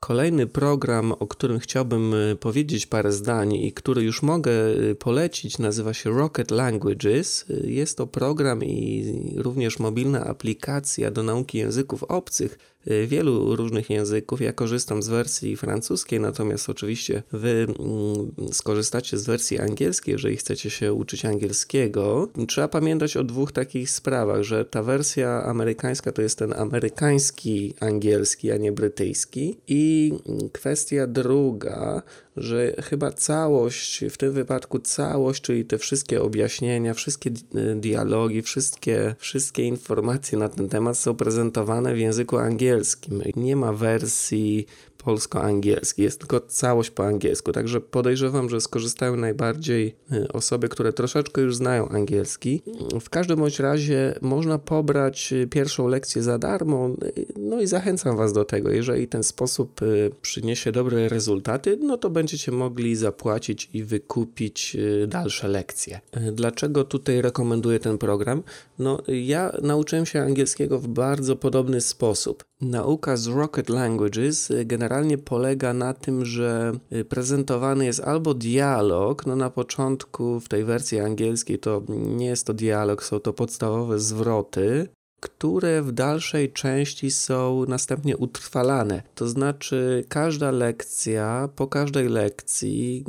Kolejny 0.00 0.46
program, 0.46 1.12
o 1.12 1.26
którym 1.26 1.58
chciałbym 1.58 2.14
y, 2.14 2.36
powiedzieć 2.36 2.86
parę 2.86 3.12
zdań 3.12 3.54
i 3.54 3.72
który 3.72 4.02
już 4.02 4.22
mogę 4.22 4.52
y, 4.68 4.94
polecić, 4.94 5.58
nazywa 5.58 5.94
się 5.94 6.10
Rocket 6.10 6.50
Languages. 6.50 7.44
Y, 7.50 7.70
jest 7.70 7.98
to 7.98 8.06
program 8.06 8.64
i 8.64 9.34
również 9.36 9.78
mobilna 9.78 10.24
aplikacja 10.24 11.10
do 11.10 11.22
nauki 11.22 11.58
języków 11.58 12.02
obcych 12.04 12.75
wielu 13.06 13.56
różnych 13.56 13.90
języków. 13.90 14.40
Ja 14.40 14.52
korzystam 14.52 15.02
z 15.02 15.08
wersji 15.08 15.56
francuskiej, 15.56 16.20
natomiast 16.20 16.70
oczywiście 16.70 17.22
wy 17.32 17.66
mm, 17.78 18.52
skorzystacie 18.52 19.18
z 19.18 19.26
wersji 19.26 19.58
angielskiej, 19.58 20.12
jeżeli 20.12 20.36
chcecie 20.36 20.70
się 20.70 20.92
uczyć 20.92 21.24
angielskiego. 21.24 22.28
Trzeba 22.48 22.68
pamiętać 22.68 23.16
o 23.16 23.24
dwóch 23.24 23.52
takich 23.52 23.90
sprawach, 23.90 24.42
że 24.42 24.64
ta 24.64 24.82
wersja 24.82 25.42
amerykańska 25.44 26.12
to 26.12 26.22
jest 26.22 26.38
ten 26.38 26.52
amerykański 26.52 27.74
angielski, 27.80 28.52
a 28.52 28.56
nie 28.56 28.72
brytyjski. 28.72 29.58
I 29.68 30.12
kwestia 30.52 31.06
druga, 31.06 32.02
że 32.36 32.72
chyba 32.82 33.10
całość, 33.10 34.04
w 34.10 34.16
tym 34.16 34.32
wypadku 34.32 34.78
całość, 34.78 35.42
czyli 35.42 35.64
te 35.64 35.78
wszystkie 35.78 36.22
objaśnienia, 36.22 36.94
wszystkie 36.94 37.30
dialogi, 37.76 38.42
wszystkie, 38.42 39.14
wszystkie 39.18 39.62
informacje 39.62 40.38
na 40.38 40.48
ten 40.48 40.68
temat 40.68 40.98
są 40.98 41.14
prezentowane 41.14 41.94
w 41.94 41.98
języku 41.98 42.36
angielskim. 42.36 43.22
Nie 43.36 43.56
ma 43.56 43.72
wersji 43.72 44.66
polsko-angielski, 44.98 46.02
jest 46.02 46.18
tylko 46.18 46.40
całość 46.40 46.90
po 46.90 47.06
angielsku. 47.06 47.52
Także 47.52 47.80
podejrzewam, 47.80 48.50
że 48.50 48.60
skorzystają 48.60 49.16
najbardziej 49.16 49.96
y, 50.12 50.28
osoby, 50.32 50.68
które 50.68 50.92
troszeczkę 50.92 51.40
już 51.40 51.56
znają 51.56 51.88
angielski. 51.88 52.62
W 53.00 53.10
każdym 53.10 53.38
bądź 53.38 53.60
razie 53.60 54.14
można 54.20 54.58
pobrać 54.58 55.32
y, 55.32 55.46
pierwszą 55.46 55.88
lekcję 55.88 56.22
za 56.22 56.38
darmo, 56.38 56.88
y, 57.18 57.26
no 57.36 57.60
i 57.60 57.66
zachęcam 57.66 58.16
Was 58.16 58.32
do 58.32 58.44
tego. 58.44 58.70
Jeżeli 58.70 59.08
ten 59.08 59.22
sposób 59.22 59.80
przyniesie 60.22 60.72
dobre 60.72 61.08
rezultaty, 61.08 61.78
no 61.82 61.96
to 61.96 62.10
będziecie 62.10 62.52
mogli 62.52 62.96
zapłacić 62.96 63.70
i 63.72 63.84
wykupić 63.84 64.76
dalsze 65.08 65.48
lekcje. 65.48 66.00
Dlaczego 66.32 66.84
tutaj 66.84 67.22
rekomenduję 67.22 67.78
ten 67.80 67.98
program? 67.98 68.42
No, 68.78 69.02
ja 69.08 69.52
nauczyłem 69.62 70.06
się 70.06 70.20
angielskiego 70.20 70.78
w 70.78 70.88
bardzo 70.88 71.36
podobny 71.36 71.80
sposób. 71.80 72.44
Nauka 72.60 73.16
z 73.16 73.26
Rocket 73.26 73.68
Languages 73.68 74.52
generalnie 74.64 74.95
polega 75.24 75.72
na 75.72 75.94
tym, 75.94 76.24
że 76.24 76.72
prezentowany 77.08 77.84
jest 77.84 78.00
albo 78.00 78.34
dialog, 78.34 79.26
no 79.26 79.36
na 79.36 79.50
początku 79.50 80.40
w 80.40 80.48
tej 80.48 80.64
wersji 80.64 81.00
angielskiej 81.00 81.58
to 81.58 81.82
nie 81.88 82.26
jest 82.26 82.46
to 82.46 82.54
dialog, 82.54 83.04
są 83.04 83.20
to 83.20 83.32
podstawowe 83.32 83.98
zwroty, 83.98 84.88
które 85.20 85.82
w 85.82 85.92
dalszej 85.92 86.52
części 86.52 87.10
są 87.10 87.64
następnie 87.68 88.16
utrwalane. 88.16 89.02
To 89.14 89.28
znaczy, 89.28 90.04
każda 90.08 90.50
lekcja, 90.50 91.48
po 91.56 91.66
każdej 91.66 92.08
lekcji, 92.08 93.04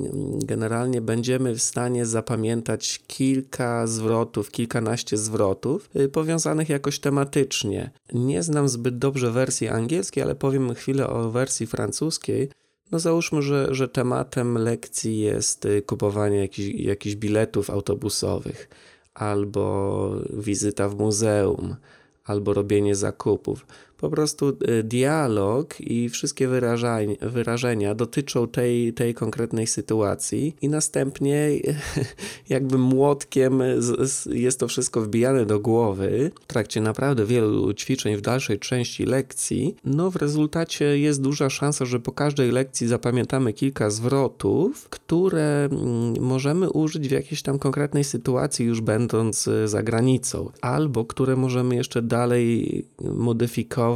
generalnie 0.45 1.01
będziemy 1.01 1.55
w 1.55 1.61
stanie 1.61 2.05
zapamiętać 2.05 2.99
kilka 3.07 3.87
zwrotów, 3.87 4.51
kilkanaście 4.51 5.17
zwrotów, 5.17 5.89
y, 5.95 6.09
powiązanych 6.09 6.69
jakoś 6.69 6.99
tematycznie. 6.99 7.91
Nie 8.13 8.43
znam 8.43 8.69
zbyt 8.69 8.97
dobrze 8.97 9.31
wersji 9.31 9.67
angielskiej, 9.67 10.23
ale 10.23 10.35
powiem 10.35 10.73
chwilę 10.73 11.07
o 11.07 11.31
wersji 11.31 11.67
francuskiej. 11.67 12.49
No 12.91 12.99
załóżmy, 12.99 13.41
że, 13.41 13.67
że 13.71 13.87
tematem 13.87 14.57
lekcji 14.57 15.19
jest 15.19 15.65
y, 15.65 15.81
kupowanie 15.81 16.37
jakichś, 16.37 16.79
jakichś 16.79 17.15
biletów 17.15 17.69
autobusowych 17.69 18.69
albo 19.17 20.11
wizyta 20.33 20.89
w 20.89 20.95
muzeum 20.95 21.75
albo 22.25 22.53
robienie 22.53 22.95
zakupów. 22.95 23.65
Po 23.97 24.09
prostu 24.09 24.49
y, 24.49 24.83
dialog 24.83 25.81
i 25.81 26.09
wszystkie 26.09 26.47
wyrażenia 27.21 27.95
dotyczą 27.95 28.47
tej, 28.47 28.93
tej 28.93 29.13
konkretnej 29.13 29.67
sytuacji, 29.67 30.55
i 30.61 30.69
następnie, 30.69 31.49
jakby 32.49 32.77
młotkiem, 32.77 33.61
jest 34.31 34.59
to 34.59 34.67
wszystko 34.67 35.01
wbijane 35.01 35.45
do 35.45 35.59
głowy 35.59 36.31
w 36.41 36.47
trakcie 36.47 36.81
naprawdę 36.81 37.25
wielu 37.25 37.73
ćwiczeń 37.73 38.15
w 38.15 38.21
dalszej 38.21 38.59
części 38.59 39.05
lekcji. 39.05 39.75
No, 39.85 40.11
w 40.11 40.15
rezultacie 40.15 40.99
jest 40.99 41.21
duża 41.21 41.49
szansa, 41.49 41.85
że 41.85 41.99
po 41.99 42.11
każdej 42.11 42.51
lekcji 42.51 42.87
zapamiętamy 42.87 43.53
kilka 43.53 43.89
zwrotów, 43.89 44.89
które 44.89 45.65
mm, 45.65 46.23
możemy 46.23 46.69
użyć 46.69 47.07
w 47.07 47.11
jakiejś 47.11 47.41
tam 47.41 47.59
konkretnej 47.59 48.03
sytuacji, 48.03 48.65
już 48.65 48.81
będąc 48.81 49.49
za 49.65 49.83
granicą, 49.83 50.51
albo 50.61 51.05
które 51.05 51.35
możemy 51.35 51.75
jeszcze 51.75 52.01
dalej 52.01 52.85
modyfikować 53.01 53.86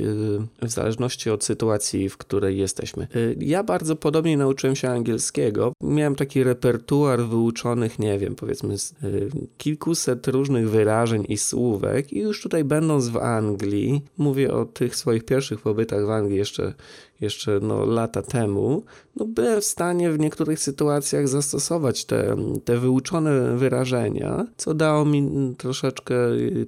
Y, 0.00 0.66
w 0.66 0.70
zależności 0.70 1.30
od 1.30 1.44
sytuacji, 1.44 2.08
w 2.08 2.16
której 2.16 2.58
jesteśmy. 2.58 3.08
Y, 3.16 3.36
ja 3.40 3.62
bardzo 3.62 3.96
podobnie 3.96 4.36
nauczyłem 4.36 4.76
się 4.76 4.88
angielskiego. 4.88 5.72
Miałem 5.82 6.14
taki 6.14 6.44
repertuar 6.44 7.20
wyuczonych, 7.20 7.98
nie 7.98 8.18
wiem, 8.18 8.34
powiedzmy 8.34 8.78
z 8.78 8.92
y, 9.04 9.30
kilkuset 9.58 10.28
różnych 10.28 10.70
wyrażeń 10.70 11.24
i 11.28 11.38
słówek 11.38 12.12
i 12.12 12.18
już 12.18 12.42
tutaj 12.42 12.64
będąc 12.64 13.08
w 13.08 13.16
Anglii, 13.16 14.02
mówię 14.18 14.54
o 14.54 14.64
tych 14.64 14.96
swoich 14.96 15.24
pierwszych 15.24 15.60
pobytach 15.60 16.06
w 16.06 16.10
Anglii 16.10 16.38
jeszcze 16.38 16.74
jeszcze 17.20 17.60
no, 17.62 17.86
lata 17.86 18.22
temu, 18.22 18.84
no, 19.16 19.24
byłem 19.24 19.60
w 19.60 19.64
stanie 19.64 20.10
w 20.10 20.18
niektórych 20.18 20.60
sytuacjach 20.60 21.28
zastosować 21.28 22.04
te, 22.04 22.36
te 22.64 22.78
wyuczone 22.78 23.56
wyrażenia, 23.56 24.46
co 24.56 24.74
dało 24.74 25.04
mi 25.04 25.54
troszeczkę 25.58 26.14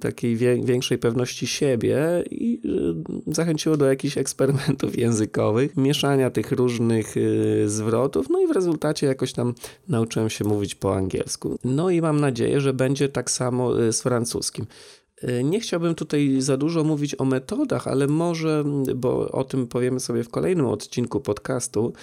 takiej 0.01 0.35
większej 0.37 0.97
pewności 0.97 1.47
siebie 1.47 2.23
i 2.31 2.61
zachęciło 3.27 3.77
do 3.77 3.85
jakichś 3.85 4.17
eksperymentów 4.17 4.97
językowych, 4.97 5.77
mieszania 5.77 6.29
tych 6.29 6.51
różnych 6.51 7.17
y, 7.17 7.63
zwrotów, 7.69 8.29
no 8.29 8.39
i 8.39 8.47
w 8.47 8.51
rezultacie 8.51 9.07
jakoś 9.07 9.33
tam 9.33 9.53
nauczyłem 9.87 10.29
się 10.29 10.45
mówić 10.45 10.75
po 10.75 10.95
angielsku. 10.95 11.59
No 11.63 11.89
i 11.89 12.01
mam 12.01 12.19
nadzieję, 12.19 12.61
że 12.61 12.73
będzie 12.73 13.09
tak 13.09 13.31
samo 13.31 13.81
y, 13.81 13.93
z 13.93 14.01
francuskim. 14.01 14.65
Y, 15.23 15.43
nie 15.43 15.59
chciałbym 15.59 15.95
tutaj 15.95 16.35
za 16.41 16.57
dużo 16.57 16.83
mówić 16.83 17.15
o 17.15 17.25
metodach, 17.25 17.87
ale 17.87 18.07
może, 18.07 18.63
bo 18.95 19.31
o 19.31 19.43
tym 19.43 19.67
powiemy 19.67 19.99
sobie 19.99 20.23
w 20.23 20.29
kolejnym 20.29 20.65
odcinku 20.65 21.19
podcastu, 21.19 21.93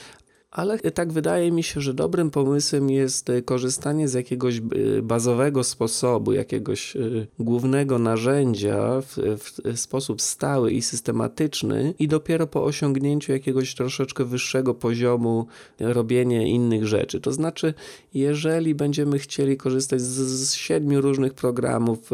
ale 0.51 0.79
tak 0.79 1.13
wydaje 1.13 1.53
mi 1.53 1.63
się, 1.63 1.81
że 1.81 1.95
dobrym 1.95 2.31
pomysłem 2.31 2.91
jest 2.91 3.31
korzystanie 3.45 4.09
z 4.09 4.15
jakiegoś 4.15 4.61
bazowego 5.03 5.65
sposobu, 5.65 6.33
jakiegoś 6.33 6.97
głównego 7.39 7.99
narzędzia 7.99 9.01
w, 9.01 9.17
w 9.65 9.81
sposób 9.81 10.23
stały 10.23 10.73
i 10.73 10.83
systematyczny 10.83 11.95
i 11.99 12.09
dopiero 12.09 12.47
po 12.47 12.65
osiągnięciu 12.65 13.33
jakiegoś 13.33 13.75
troszeczkę 13.75 14.25
wyższego 14.25 14.75
poziomu 14.75 15.47
robienie 15.81 16.51
innych 16.51 16.87
rzeczy. 16.87 17.21
To 17.21 17.33
znaczy, 17.33 17.75
jeżeli 18.15 18.75
będziemy 18.75 19.19
chcieli 19.19 19.57
korzystać 19.57 20.01
z, 20.01 20.49
z 20.49 20.55
siedmiu 20.55 21.01
różnych 21.01 21.35
programów, 21.35 22.11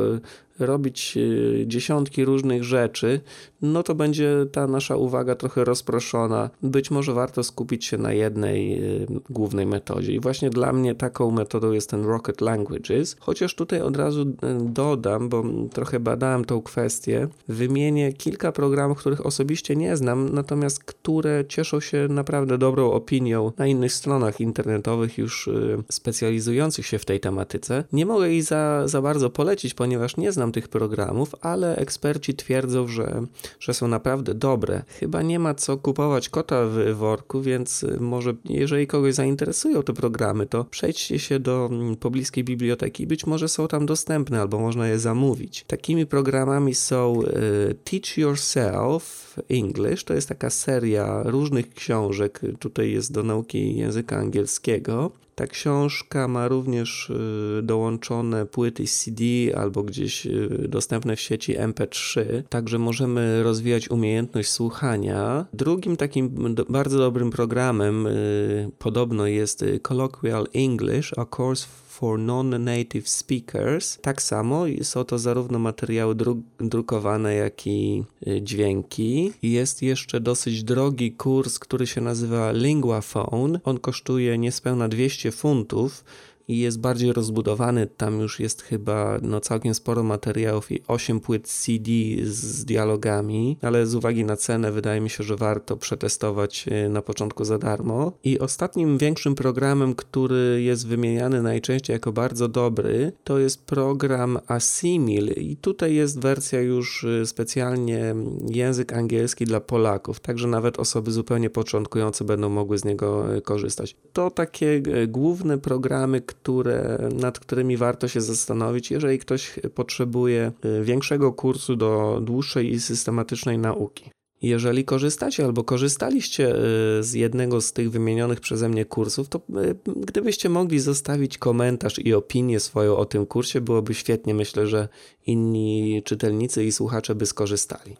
robić 0.58 1.16
e, 1.16 1.66
dziesiątki 1.66 2.24
różnych 2.24 2.64
rzeczy, 2.64 3.20
no 3.62 3.82
to 3.82 3.94
będzie 3.94 4.46
ta 4.52 4.66
nasza 4.66 4.96
uwaga 4.96 5.34
trochę 5.34 5.64
rozproszona. 5.64 6.50
Być 6.62 6.90
może 6.90 7.12
warto 7.12 7.44
skupić 7.44 7.84
się 7.84 7.98
na 7.98 8.12
jednej 8.12 8.72
e, 8.72 9.06
głównej 9.30 9.66
metodzie. 9.66 10.12
I 10.12 10.20
właśnie 10.20 10.50
dla 10.50 10.72
mnie 10.72 10.94
taką 10.94 11.30
metodą 11.30 11.72
jest 11.72 11.90
ten 11.90 12.04
Rocket 12.04 12.40
Languages. 12.40 13.16
Chociaż 13.20 13.54
tutaj 13.54 13.80
od 13.80 13.96
razu 13.96 14.22
e, 14.22 14.58
dodam, 14.60 15.28
bo 15.28 15.44
trochę 15.72 16.00
badałem 16.00 16.44
tą 16.44 16.62
kwestię, 16.62 17.28
wymienię 17.48 18.12
kilka 18.12 18.52
programów, 18.52 18.98
których 18.98 19.26
osobiście 19.26 19.76
nie 19.76 19.96
znam, 19.96 20.28
natomiast 20.28 20.84
które 20.84 21.44
cieszą 21.48 21.80
się 21.80 22.08
naprawdę 22.10 22.58
dobrą 22.58 22.92
opinią 22.92 23.52
na 23.58 23.66
innych 23.66 23.92
stronach 23.92 24.40
internetowych 24.40 25.18
już 25.18 25.50
specjalizujących 25.90 26.86
się 26.86 26.98
w 26.98 27.04
tej 27.04 27.20
tematyce. 27.20 27.84
Nie 27.92 28.06
mogę 28.06 28.28
jej 28.28 28.42
za, 28.42 28.88
za 28.88 29.02
bardzo 29.02 29.30
polecić, 29.30 29.74
ponieważ 29.74 30.16
nie 30.16 30.32
znam 30.32 30.43
znam 30.44 30.52
tych 30.52 30.68
programów, 30.68 31.34
ale 31.40 31.76
eksperci 31.76 32.34
twierdzą, 32.34 32.88
że, 32.88 33.22
że 33.60 33.74
są 33.74 33.88
naprawdę 33.88 34.34
dobre. 34.34 34.82
Chyba 34.88 35.22
nie 35.22 35.38
ma 35.38 35.54
co 35.54 35.76
kupować 35.76 36.28
kota 36.28 36.66
w 36.66 36.94
worku, 36.94 37.42
więc 37.42 37.86
może 38.00 38.34
jeżeli 38.44 38.86
kogoś 38.86 39.14
zainteresują 39.14 39.82
te 39.82 39.92
programy, 39.92 40.46
to 40.46 40.64
przejdźcie 40.64 41.18
się 41.18 41.40
do 41.40 41.68
mm, 41.72 41.96
pobliskiej 41.96 42.44
biblioteki. 42.44 43.06
Być 43.06 43.26
może 43.26 43.48
są 43.48 43.68
tam 43.68 43.86
dostępne 43.86 44.40
albo 44.40 44.58
można 44.58 44.88
je 44.88 44.98
zamówić. 44.98 45.64
Takimi 45.66 46.06
programami 46.06 46.74
są 46.74 47.22
e, 47.22 47.74
Teach 47.74 48.18
Yourself 48.18 49.23
English, 49.48 50.04
to 50.04 50.14
jest 50.14 50.28
taka 50.28 50.50
seria 50.50 51.22
różnych 51.24 51.74
książek. 51.74 52.40
Tutaj 52.58 52.92
jest 52.92 53.12
do 53.12 53.22
nauki 53.22 53.76
języka 53.76 54.16
angielskiego. 54.16 55.10
Ta 55.34 55.46
książka 55.46 56.28
ma 56.28 56.48
również 56.48 57.10
y, 57.10 57.62
dołączone 57.62 58.46
płyty 58.46 58.84
CD 58.84 59.24
albo 59.56 59.82
gdzieś 59.82 60.26
y, 60.26 60.66
dostępne 60.68 61.16
w 61.16 61.20
sieci 61.20 61.58
MP3, 61.58 62.22
także 62.48 62.78
możemy 62.78 63.42
rozwijać 63.42 63.90
umiejętność 63.90 64.50
słuchania. 64.50 65.46
Drugim 65.52 65.96
takim 65.96 66.54
bardzo 66.68 66.98
dobrym 66.98 67.30
programem 67.30 68.06
y, 68.06 68.70
podobno 68.78 69.26
jest 69.26 69.64
Colloquial 69.82 70.46
English, 70.54 71.12
a 71.16 71.26
course 71.36 71.66
for 71.94 72.18
non-native 72.18 73.08
speakers. 73.08 73.98
Tak 74.02 74.22
samo 74.22 74.64
są 74.82 75.04
to 75.04 75.18
zarówno 75.18 75.58
materiały 75.58 76.14
dru 76.14 76.42
drukowane, 76.58 77.34
jak 77.34 77.66
i 77.66 78.04
y, 78.26 78.42
dźwięki. 78.42 79.32
Jest 79.42 79.82
jeszcze 79.82 80.20
dosyć 80.20 80.64
drogi 80.64 81.12
kurs, 81.12 81.58
który 81.58 81.86
się 81.86 82.00
nazywa 82.00 82.52
LinguaPhone. 82.52 83.58
On 83.64 83.78
kosztuje 83.78 84.38
niespełna 84.38 84.88
200 84.88 85.32
funtów 85.32 86.04
i 86.48 86.58
jest 86.58 86.80
bardziej 86.80 87.12
rozbudowany. 87.12 87.86
Tam 87.86 88.20
już 88.20 88.40
jest 88.40 88.62
chyba 88.62 89.18
no, 89.22 89.40
całkiem 89.40 89.74
sporo 89.74 90.02
materiałów 90.02 90.72
i 90.72 90.82
8 90.88 91.20
płyt 91.20 91.48
CD 91.48 91.90
z 92.24 92.64
dialogami, 92.64 93.58
ale 93.62 93.86
z 93.86 93.94
uwagi 93.94 94.24
na 94.24 94.36
cenę 94.36 94.72
wydaje 94.72 95.00
mi 95.00 95.10
się, 95.10 95.24
że 95.24 95.36
warto 95.36 95.76
przetestować 95.76 96.66
e, 96.68 96.88
na 96.88 97.02
początku 97.02 97.44
za 97.44 97.58
darmo. 97.58 98.12
I 98.24 98.38
ostatnim 98.38 98.98
większym 98.98 99.34
programem, 99.34 99.94
który 99.94 100.62
jest 100.62 100.86
wymieniany 100.86 101.42
najczęściej 101.42 101.94
jako 101.94 102.12
bardzo 102.12 102.48
dobry, 102.48 103.12
to 103.24 103.38
jest 103.38 103.66
program 103.66 104.38
Asimil 104.48 105.32
i 105.36 105.56
tutaj 105.56 105.94
jest 105.94 106.20
wersja 106.20 106.60
już 106.60 107.04
e, 107.04 107.26
specjalnie 107.26 108.14
język 108.48 108.92
angielski 108.92 109.44
dla 109.44 109.60
Polaków, 109.60 110.20
także 110.20 110.48
nawet 110.48 110.78
osoby 110.78 111.12
zupełnie 111.12 111.50
początkujące 111.50 112.24
będą 112.24 112.48
mogły 112.48 112.78
z 112.78 112.84
niego 112.84 113.36
e, 113.36 113.40
korzystać. 113.40 113.96
To 114.12 114.30
takie 114.30 114.82
główne 115.08 115.58
programy, 115.58 116.22
które, 116.40 117.08
nad 117.12 117.38
którymi 117.38 117.76
warto 117.76 118.08
się 118.08 118.20
zastanowić, 118.20 118.90
jeżeli 118.90 119.18
ktoś 119.18 119.58
potrzebuje 119.74 120.52
y, 120.80 120.84
większego 120.84 121.32
kursu 121.32 121.76
do 121.76 122.20
dłuższej 122.22 122.72
i 122.72 122.80
systematycznej 122.80 123.58
nauki. 123.58 124.10
Jeżeli 124.42 124.84
korzystacie 124.84 125.44
albo 125.44 125.64
korzystaliście 125.64 126.56
y, 126.56 127.02
z 127.02 127.12
jednego 127.12 127.60
z 127.60 127.72
tych 127.72 127.90
wymienionych 127.90 128.40
przeze 128.40 128.68
mnie 128.68 128.84
kursów, 128.84 129.28
to 129.28 129.38
y, 129.38 129.76
gdybyście 129.96 130.48
mogli 130.48 130.80
zostawić 130.80 131.38
komentarz 131.38 131.98
i 131.98 132.14
opinię 132.14 132.60
swoją 132.60 132.96
o 132.96 133.04
tym 133.04 133.26
kursie, 133.26 133.60
byłoby 133.60 133.94
świetnie. 133.94 134.34
Myślę, 134.34 134.66
że 134.66 134.88
inni 135.26 136.02
czytelnicy 136.04 136.64
i 136.64 136.72
słuchacze 136.72 137.14
by 137.14 137.26
skorzystali. 137.26 137.96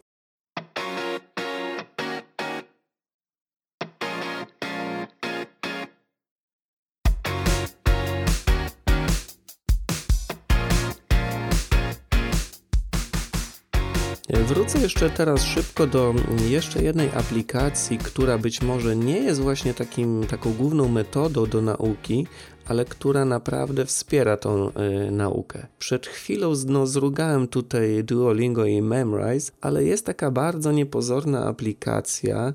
Wrócę 14.47 14.79
jeszcze 14.79 15.09
teraz 15.09 15.43
szybko 15.43 15.87
do 15.87 16.13
jeszcze 16.49 16.83
jednej 16.83 17.09
aplikacji, 17.09 17.97
która 17.97 18.37
być 18.37 18.61
może 18.61 18.95
nie 18.95 19.19
jest 19.19 19.41
właśnie 19.41 19.73
takim, 19.73 20.25
taką 20.27 20.53
główną 20.53 20.87
metodą 20.87 21.45
do 21.45 21.61
nauki, 21.61 22.27
ale 22.65 22.85
która 22.85 23.25
naprawdę 23.25 23.85
wspiera 23.85 24.37
tą 24.37 24.69
y, 25.07 25.11
naukę. 25.11 25.67
Przed 25.79 26.07
chwilą 26.07 26.53
no, 26.67 26.87
zrugałem 26.87 27.47
tutaj 27.47 28.03
Duolingo 28.03 28.65
i 28.65 28.81
Memrise, 28.81 29.51
ale 29.61 29.83
jest 29.83 30.05
taka 30.05 30.31
bardzo 30.31 30.71
niepozorna 30.71 31.45
aplikacja, 31.45 32.53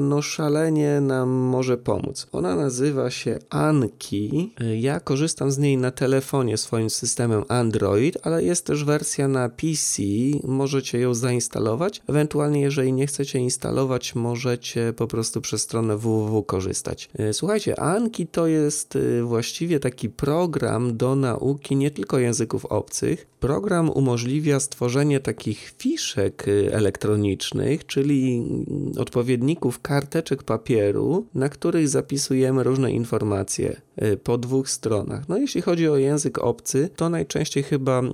no 0.00 0.22
szalenie 0.22 1.00
nam 1.00 1.28
może 1.28 1.76
pomóc. 1.76 2.26
Ona 2.32 2.56
nazywa 2.56 3.10
się 3.10 3.38
Anki. 3.50 4.52
Ja 4.80 5.00
korzystam 5.00 5.50
z 5.50 5.58
niej 5.58 5.76
na 5.76 5.90
telefonie 5.90 6.56
swoim 6.56 6.90
systemem 6.90 7.44
Android, 7.48 8.18
ale 8.22 8.44
jest 8.44 8.66
też 8.66 8.84
wersja 8.84 9.28
na 9.28 9.48
PC. 9.48 10.02
Możecie 10.44 10.98
ją 10.98 11.14
zainstalować. 11.14 12.02
Ewentualnie, 12.08 12.60
jeżeli 12.60 12.92
nie 12.92 13.06
chcecie 13.06 13.38
instalować, 13.38 14.14
możecie 14.14 14.92
po 14.92 15.06
prostu 15.06 15.40
przez 15.40 15.62
stronę 15.62 15.96
www 15.96 16.42
korzystać. 16.42 17.10
E, 17.18 17.32
słuchajcie, 17.32 17.80
Anki 17.80 18.26
to 18.26 18.46
jest 18.46 18.96
e, 18.96 19.22
właściwie 19.22 19.80
taki 19.80 20.08
program 20.08 20.96
do 20.96 21.16
nauki 21.16 21.76
nie 21.76 21.90
tylko 21.90 22.18
języków 22.18 22.64
obcych. 22.66 23.26
Program 23.40 23.90
umożliwia 23.90 24.60
stworzenie 24.60 25.20
takich 25.20 25.74
fiszek 25.78 26.48
e, 26.48 26.74
elektronicznych, 26.74 27.86
czyli 27.86 28.44
odpowiednio 28.98 29.33
odpowiedników 29.34 29.80
karteczek 29.80 30.42
papieru, 30.42 31.26
na 31.34 31.48
których 31.48 31.88
zapisujemy 31.88 32.62
różne 32.62 32.92
informacje 32.92 33.80
y, 34.02 34.16
po 34.16 34.38
dwóch 34.38 34.70
stronach. 34.70 35.28
No 35.28 35.38
jeśli 35.38 35.62
chodzi 35.62 35.88
o 35.88 35.96
język 35.96 36.38
obcy, 36.38 36.90
to 36.96 37.08
najczęściej 37.08 37.62
chyba 37.62 38.02
y, 38.02 38.06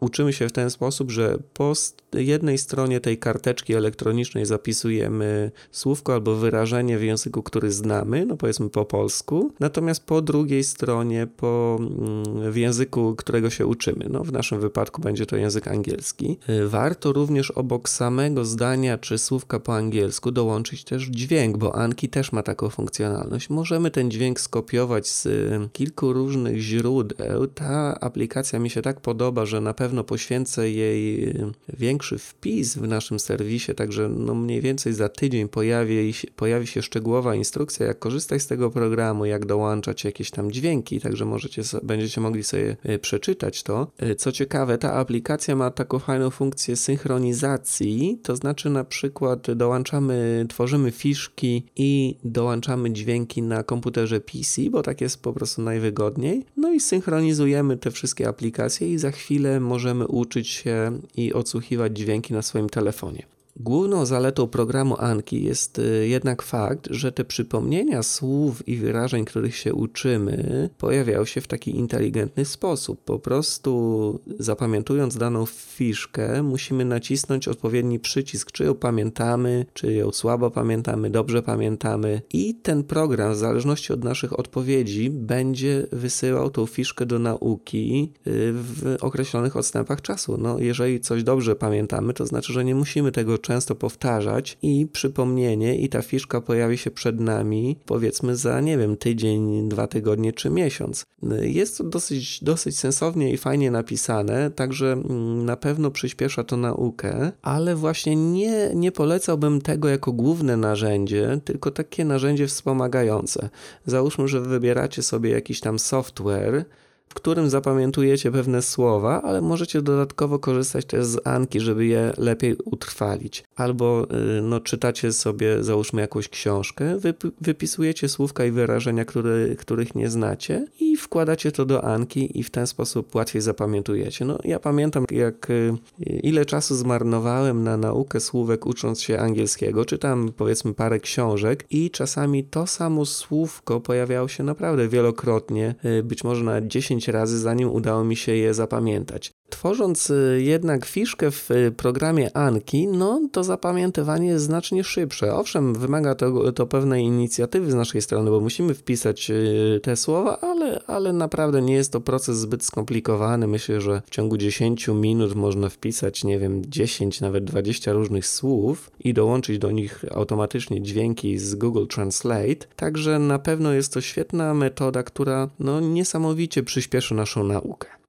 uczymy 0.00 0.32
się 0.32 0.48
w 0.48 0.52
ten 0.52 0.70
sposób, 0.70 1.10
że 1.10 1.38
po 1.54 1.72
jednej 2.12 2.58
stronie 2.58 3.00
tej 3.00 3.18
karteczki 3.18 3.74
elektronicznej 3.74 4.46
zapisujemy 4.46 5.50
słówko 5.70 6.14
albo 6.14 6.34
wyrażenie 6.34 6.98
w 6.98 7.02
języku, 7.02 7.42
który 7.42 7.72
znamy, 7.72 8.26
no 8.26 8.36
powiedzmy 8.36 8.70
po 8.70 8.84
polsku, 8.84 9.52
natomiast 9.60 10.04
po 10.04 10.22
drugiej 10.22 10.64
stronie 10.64 11.26
po, 11.36 11.78
mm, 11.80 12.52
w 12.52 12.56
języku, 12.56 13.14
którego 13.16 13.50
się 13.50 13.66
uczymy. 13.66 14.06
No 14.10 14.24
w 14.24 14.32
naszym 14.32 14.60
wypadku 14.60 15.02
będzie 15.02 15.26
to 15.26 15.36
język 15.36 15.68
angielski. 15.68 16.38
Y, 16.48 16.68
warto 16.68 17.12
również 17.12 17.50
obok 17.50 17.88
samego 17.88 18.44
zdania 18.44 18.98
czy 18.98 19.18
słówka 19.18 19.60
po 19.60 19.74
angielsku 19.74 20.19
dołączyć 20.28 20.84
też 20.84 21.02
dźwięk, 21.02 21.56
bo 21.56 21.74
Anki 21.74 22.08
też 22.08 22.32
ma 22.32 22.42
taką 22.42 22.68
funkcjonalność. 22.68 23.50
Możemy 23.50 23.90
ten 23.90 24.10
dźwięk 24.10 24.40
skopiować 24.40 25.08
z 25.08 25.28
kilku 25.72 26.12
różnych 26.12 26.58
źródeł. 26.58 27.46
Ta 27.46 28.00
aplikacja 28.00 28.58
mi 28.58 28.70
się 28.70 28.82
tak 28.82 29.00
podoba, 29.00 29.46
że 29.46 29.60
na 29.60 29.74
pewno 29.74 30.04
poświęcę 30.04 30.70
jej 30.70 31.34
większy 31.68 32.18
wpis 32.18 32.76
w 32.76 32.88
naszym 32.88 33.20
serwisie, 33.20 33.74
także 33.74 34.08
no 34.08 34.34
mniej 34.34 34.60
więcej 34.60 34.92
za 34.92 35.08
tydzień 35.08 35.48
pojawi, 35.48 36.14
pojawi 36.36 36.66
się 36.66 36.82
szczegółowa 36.82 37.34
instrukcja, 37.34 37.86
jak 37.86 37.98
korzystać 37.98 38.42
z 38.42 38.46
tego 38.46 38.70
programu, 38.70 39.24
jak 39.24 39.46
dołączać 39.46 40.04
jakieś 40.04 40.30
tam 40.30 40.52
dźwięki, 40.52 41.00
także 41.00 41.24
możecie, 41.24 41.62
będziecie 41.82 42.20
mogli 42.20 42.44
sobie 42.44 42.76
y, 42.88 42.98
przeczytać 42.98 43.62
to. 43.62 43.86
Co 44.18 44.32
ciekawe, 44.32 44.78
ta 44.78 44.92
aplikacja 44.92 45.56
ma 45.56 45.70
taką 45.70 45.98
fajną 45.98 46.30
funkcję 46.30 46.76
synchronizacji, 46.76 48.18
to 48.22 48.36
znaczy 48.36 48.70
na 48.70 48.84
przykład 48.84 49.50
dołączamy 49.52 50.09
tworzymy 50.48 50.90
fiszki 50.90 51.62
i 51.76 52.16
dołączamy 52.24 52.92
dźwięki 52.92 53.42
na 53.42 53.62
komputerze 53.62 54.20
PC, 54.20 54.62
bo 54.70 54.82
tak 54.82 55.00
jest 55.00 55.22
po 55.22 55.32
prostu 55.32 55.62
najwygodniej. 55.62 56.44
No 56.56 56.72
i 56.72 56.80
synchronizujemy 56.80 57.76
te 57.76 57.90
wszystkie 57.90 58.28
aplikacje 58.28 58.92
i 58.92 58.98
za 58.98 59.10
chwilę 59.10 59.60
możemy 59.60 60.06
uczyć 60.06 60.48
się 60.48 60.98
i 61.16 61.32
odsłuchiwać 61.32 61.96
dźwięki 61.98 62.34
na 62.34 62.42
swoim 62.42 62.68
telefonie. 62.68 63.39
Główną 63.56 64.06
zaletą 64.06 64.46
programu 64.46 64.96
Anki 64.98 65.44
jest 65.44 65.78
y, 65.78 66.08
jednak 66.08 66.42
fakt, 66.42 66.88
że 66.90 67.12
te 67.12 67.24
przypomnienia 67.24 68.02
słów 68.02 68.68
i 68.68 68.76
wyrażeń, 68.76 69.24
których 69.24 69.56
się 69.56 69.74
uczymy, 69.74 70.70
pojawiają 70.78 71.24
się 71.24 71.40
w 71.40 71.46
taki 71.46 71.76
inteligentny 71.76 72.44
sposób. 72.44 73.04
Po 73.04 73.18
prostu 73.18 74.20
zapamiętując 74.38 75.16
daną 75.16 75.46
fiszkę, 75.46 76.42
musimy 76.42 76.84
nacisnąć 76.84 77.48
odpowiedni 77.48 77.98
przycisk, 77.98 78.52
czy 78.52 78.64
ją 78.64 78.74
pamiętamy, 78.74 79.66
czy 79.72 79.92
ją 79.92 80.12
słabo 80.12 80.50
pamiętamy, 80.50 81.10
dobrze 81.10 81.42
pamiętamy. 81.42 82.22
I 82.32 82.54
ten 82.54 82.84
program, 82.84 83.32
w 83.32 83.36
zależności 83.36 83.92
od 83.92 84.04
naszych 84.04 84.38
odpowiedzi, 84.38 85.10
będzie 85.10 85.86
wysyłał 85.92 86.50
tą 86.50 86.66
fiszkę 86.66 87.06
do 87.06 87.18
nauki 87.18 88.12
y, 88.26 88.30
w 88.52 88.96
określonych 89.00 89.56
odstępach 89.56 90.02
czasu. 90.02 90.36
No, 90.38 90.58
jeżeli 90.58 91.00
coś 91.00 91.22
dobrze 91.22 91.56
pamiętamy, 91.56 92.12
to 92.12 92.26
znaczy, 92.26 92.52
że 92.52 92.64
nie 92.64 92.74
musimy 92.74 93.12
tego 93.12 93.38
często 93.40 93.74
powtarzać 93.74 94.58
i 94.62 94.86
przypomnienie 94.92 95.76
i 95.76 95.88
ta 95.88 96.02
fiszka 96.02 96.40
pojawi 96.40 96.78
się 96.78 96.90
przed 96.90 97.20
nami 97.20 97.76
powiedzmy 97.86 98.36
za, 98.36 98.60
nie 98.60 98.78
wiem, 98.78 98.96
tydzień, 98.96 99.68
dwa 99.68 99.86
tygodnie 99.86 100.32
czy 100.32 100.50
miesiąc. 100.50 101.04
Jest 101.40 101.78
to 101.78 101.84
dosyć, 101.84 102.44
dosyć 102.44 102.78
sensownie 102.78 103.32
i 103.32 103.36
fajnie 103.36 103.70
napisane, 103.70 104.50
także 104.50 104.92
mm, 104.92 105.44
na 105.44 105.56
pewno 105.56 105.90
przyspiesza 105.90 106.44
to 106.44 106.56
naukę, 106.56 107.32
ale 107.42 107.76
właśnie 107.76 108.16
nie, 108.16 108.70
nie 108.74 108.92
polecałbym 108.92 109.60
tego 109.60 109.88
jako 109.88 110.12
główne 110.12 110.56
narzędzie, 110.56 111.40
tylko 111.44 111.70
takie 111.70 112.04
narzędzie 112.04 112.46
wspomagające. 112.46 113.50
Załóżmy, 113.86 114.28
że 114.28 114.40
wybieracie 114.40 115.02
sobie 115.02 115.30
jakiś 115.30 115.60
tam 115.60 115.78
software, 115.78 116.64
w 117.10 117.14
którym 117.14 117.50
zapamiętujecie 117.50 118.32
pewne 118.32 118.62
słowa, 118.62 119.22
ale 119.22 119.40
możecie 119.40 119.82
dodatkowo 119.82 120.38
korzystać 120.38 120.84
też 120.84 121.06
z 121.06 121.26
Anki, 121.26 121.60
żeby 121.60 121.86
je 121.86 122.12
lepiej 122.18 122.56
utrwalić. 122.64 123.44
Albo 123.56 124.06
y, 124.38 124.42
no, 124.42 124.60
czytacie 124.60 125.12
sobie, 125.12 125.64
załóżmy, 125.64 126.00
jakąś 126.00 126.28
książkę, 126.28 126.98
wypisujecie 127.40 128.08
słówka 128.08 128.44
i 128.44 128.50
wyrażenia, 128.50 129.04
które, 129.04 129.54
których 129.58 129.94
nie 129.94 130.10
znacie 130.10 130.66
i 130.80 130.96
wkładacie 130.96 131.52
to 131.52 131.64
do 131.64 131.84
Anki 131.84 132.38
i 132.38 132.42
w 132.42 132.50
ten 132.50 132.66
sposób 132.66 133.14
łatwiej 133.14 133.42
zapamiętujecie. 133.42 134.24
No, 134.24 134.38
ja 134.44 134.58
pamiętam, 134.58 135.04
jak 135.10 135.50
y, 135.50 135.74
ile 136.22 136.46
czasu 136.46 136.74
zmarnowałem 136.74 137.64
na 137.64 137.76
naukę 137.76 138.20
słówek 138.20 138.66
ucząc 138.66 139.00
się 139.00 139.18
angielskiego. 139.18 139.84
Czytam, 139.84 140.32
powiedzmy, 140.36 140.74
parę 140.74 141.00
książek 141.00 141.66
i 141.70 141.90
czasami 141.90 142.44
to 142.44 142.66
samo 142.66 143.06
słówko 143.06 143.80
pojawiało 143.80 144.28
się 144.28 144.44
naprawdę 144.44 144.88
wielokrotnie, 144.88 145.74
y, 145.84 146.02
być 146.02 146.24
może 146.24 146.44
na 146.44 146.60
10 146.60 146.99
10 147.00 147.08
razy, 147.08 147.38
zanim 147.38 147.70
udało 147.70 148.04
mi 148.04 148.16
się 148.16 148.32
je 148.32 148.54
zapamiętać. 148.54 149.32
Tworząc 149.50 150.10
y, 150.10 150.40
jednak 150.42 150.86
fiszkę 150.86 151.30
w 151.30 151.50
y, 151.50 151.72
programie 151.76 152.36
Anki, 152.36 152.86
no 152.86 153.20
to 153.32 153.44
zapamiętywanie 153.44 154.28
jest 154.28 154.44
znacznie 154.44 154.84
szybsze. 154.84 155.34
Owszem, 155.34 155.74
wymaga 155.74 156.14
to, 156.14 156.52
to 156.52 156.66
pewnej 156.66 157.04
inicjatywy 157.04 157.70
z 157.70 157.74
naszej 157.74 158.02
strony, 158.02 158.30
bo 158.30 158.40
musimy 158.40 158.74
wpisać 158.74 159.30
y, 159.30 159.80
te 159.82 159.96
słowa, 159.96 160.40
ale, 160.40 160.80
ale 160.86 161.12
naprawdę 161.12 161.62
nie 161.62 161.74
jest 161.74 161.92
to 161.92 162.00
proces 162.00 162.38
zbyt 162.38 162.64
skomplikowany. 162.64 163.46
Myślę, 163.46 163.80
że 163.80 164.02
w 164.06 164.10
ciągu 164.10 164.36
10 164.36 164.88
minut 164.88 165.34
można 165.34 165.68
wpisać, 165.68 166.24
nie 166.24 166.38
wiem, 166.38 166.62
10, 166.68 167.20
nawet 167.20 167.44
20 167.44 167.92
różnych 167.92 168.26
słów 168.26 168.90
i 169.00 169.14
dołączyć 169.14 169.58
do 169.58 169.70
nich 169.70 170.04
automatycznie 170.10 170.82
dźwięki 170.82 171.38
z 171.38 171.54
Google 171.54 171.86
Translate. 171.86 172.66
Także 172.76 173.18
na 173.18 173.38
pewno 173.38 173.72
jest 173.72 173.92
to 173.92 174.00
świetna 174.00 174.54
metoda, 174.54 175.02
która 175.02 175.48
no, 175.58 175.80
niesamowicie 175.80 176.62
przyspieszy 176.62 177.14
naszą 177.14 177.44
naukę. 177.44 177.99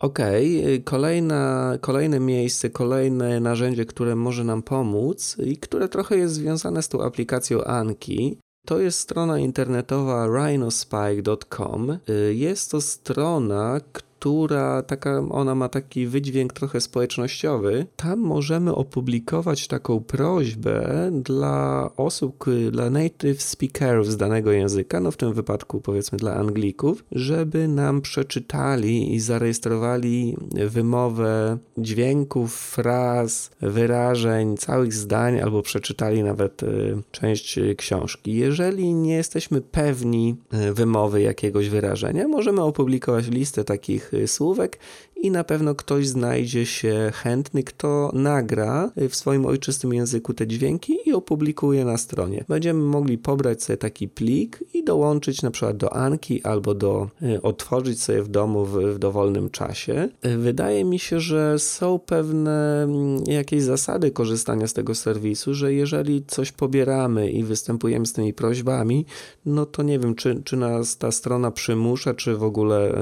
Okej, 0.00 0.60
okay. 0.60 1.78
kolejne 1.80 2.20
miejsce, 2.20 2.70
kolejne 2.70 3.40
narzędzie, 3.40 3.84
które 3.84 4.16
może 4.16 4.44
nam 4.44 4.62
pomóc 4.62 5.36
i 5.44 5.56
które 5.56 5.88
trochę 5.88 6.16
jest 6.16 6.34
związane 6.34 6.82
z 6.82 6.88
tą 6.88 7.02
aplikacją 7.02 7.64
Anki, 7.64 8.38
to 8.66 8.80
jest 8.80 8.98
strona 8.98 9.38
internetowa 9.38 10.26
rhinospike.com. 10.26 11.98
Jest 12.30 12.70
to 12.70 12.80
strona, 12.80 13.80
która 13.92 14.13
która 14.18 14.82
taka, 14.82 15.18
ona 15.30 15.54
ma 15.54 15.68
taki 15.68 16.06
wydźwięk 16.06 16.52
trochę 16.52 16.80
społecznościowy. 16.80 17.86
Tam 17.96 18.20
możemy 18.20 18.74
opublikować 18.74 19.68
taką 19.68 20.00
prośbę 20.00 21.10
dla 21.12 21.90
osób, 21.96 22.44
dla 22.70 22.90
native 22.90 23.42
speakerów 23.42 24.10
z 24.10 24.16
danego 24.16 24.52
języka, 24.52 25.00
no 25.00 25.10
w 25.10 25.16
tym 25.16 25.32
wypadku 25.32 25.80
powiedzmy 25.80 26.18
dla 26.18 26.34
Anglików, 26.34 27.04
żeby 27.12 27.68
nam 27.68 28.00
przeczytali 28.00 29.14
i 29.14 29.20
zarejestrowali 29.20 30.36
wymowę 30.52 31.58
dźwięków, 31.78 32.54
fraz, 32.54 33.50
wyrażeń, 33.60 34.56
całych 34.56 34.94
zdań, 34.94 35.40
albo 35.40 35.62
przeczytali 35.62 36.22
nawet 36.22 36.62
y, 36.62 36.96
część 37.10 37.60
książki. 37.76 38.34
Jeżeli 38.34 38.94
nie 38.94 39.14
jesteśmy 39.14 39.60
pewni 39.60 40.36
y, 40.68 40.74
wymowy 40.74 41.22
jakiegoś 41.22 41.68
wyrażenia, 41.68 42.28
możemy 42.28 42.62
opublikować 42.62 43.28
listę 43.28 43.64
takich 43.64 44.13
słówek 44.26 44.78
i 45.24 45.30
na 45.30 45.44
pewno 45.44 45.74
ktoś 45.74 46.08
znajdzie 46.08 46.66
się 46.66 47.10
chętny, 47.14 47.62
kto 47.62 48.10
nagra 48.14 48.90
w 48.96 49.16
swoim 49.16 49.46
ojczystym 49.46 49.94
języku 49.94 50.34
te 50.34 50.46
dźwięki 50.46 50.98
i 51.06 51.12
opublikuje 51.12 51.84
na 51.84 51.96
stronie. 51.96 52.44
Będziemy 52.48 52.82
mogli 52.82 53.18
pobrać 53.18 53.62
sobie 53.62 53.76
taki 53.76 54.08
plik 54.08 54.64
i 54.74 54.84
dołączyć 54.84 55.42
na 55.42 55.50
przykład 55.50 55.76
do 55.76 55.92
Anki 55.96 56.42
albo 56.42 56.74
do 56.74 57.08
y, 57.22 57.42
otworzyć 57.42 58.02
sobie 58.02 58.22
w 58.22 58.28
domu 58.28 58.64
w, 58.64 58.78
w 58.94 58.98
dowolnym 58.98 59.50
czasie. 59.50 60.08
Y, 60.26 60.38
wydaje 60.38 60.84
mi 60.84 60.98
się, 60.98 61.20
że 61.20 61.58
są 61.58 61.98
pewne 61.98 62.82
mm, 62.82 63.24
jakieś 63.26 63.62
zasady 63.62 64.10
korzystania 64.10 64.66
z 64.66 64.72
tego 64.72 64.94
serwisu, 64.94 65.54
że 65.54 65.74
jeżeli 65.74 66.24
coś 66.26 66.52
pobieramy 66.52 67.30
i 67.30 67.44
występujemy 67.44 68.06
z 68.06 68.12
tymi 68.12 68.32
prośbami, 68.32 69.06
no 69.46 69.66
to 69.66 69.82
nie 69.82 69.98
wiem, 69.98 70.14
czy, 70.14 70.42
czy 70.44 70.56
nas 70.56 70.98
ta 70.98 71.12
strona 71.12 71.50
przymusza, 71.50 72.14
czy 72.14 72.36
w 72.36 72.44
ogóle 72.44 72.98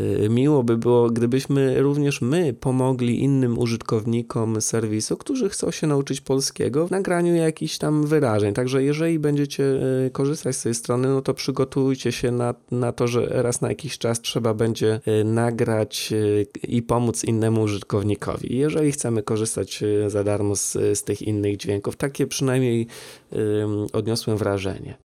y, 0.00 0.28
miło 0.28 0.62
by 0.62 0.76
było, 0.76 1.10
gdybyśmy 1.10 1.55
również 1.76 2.20
my 2.20 2.54
pomogli 2.60 3.22
innym 3.22 3.58
użytkownikom 3.58 4.60
serwisu, 4.60 5.16
którzy 5.16 5.48
chcą 5.48 5.70
się 5.70 5.86
nauczyć 5.86 6.20
polskiego 6.20 6.86
w 6.86 6.90
nagraniu 6.90 7.34
jakichś 7.34 7.78
tam 7.78 8.06
wyrażeń. 8.06 8.54
Także 8.54 8.82
jeżeli 8.82 9.18
będziecie 9.18 9.64
e, 10.06 10.10
korzystać 10.10 10.56
z 10.56 10.62
tej 10.62 10.74
strony, 10.74 11.08
no 11.08 11.22
to 11.22 11.34
przygotujcie 11.34 12.12
się 12.12 12.30
na, 12.30 12.54
na 12.70 12.92
to, 12.92 13.08
że 13.08 13.28
raz 13.42 13.60
na 13.60 13.68
jakiś 13.68 13.98
czas 13.98 14.20
trzeba 14.20 14.54
będzie 14.54 15.00
e, 15.06 15.24
nagrać 15.24 16.12
e, 16.12 16.42
i 16.68 16.82
pomóc 16.82 17.24
innemu 17.24 17.62
użytkownikowi. 17.62 18.56
Jeżeli 18.56 18.92
chcemy 18.92 19.22
korzystać 19.22 19.84
za 20.06 20.24
darmo 20.24 20.56
z, 20.56 20.72
z 20.72 21.02
tych 21.02 21.22
innych 21.22 21.56
dźwięków, 21.56 21.96
takie 21.96 22.26
przynajmniej 22.26 22.86
odniosłem 23.92 24.36
wrażenie. 24.36 25.05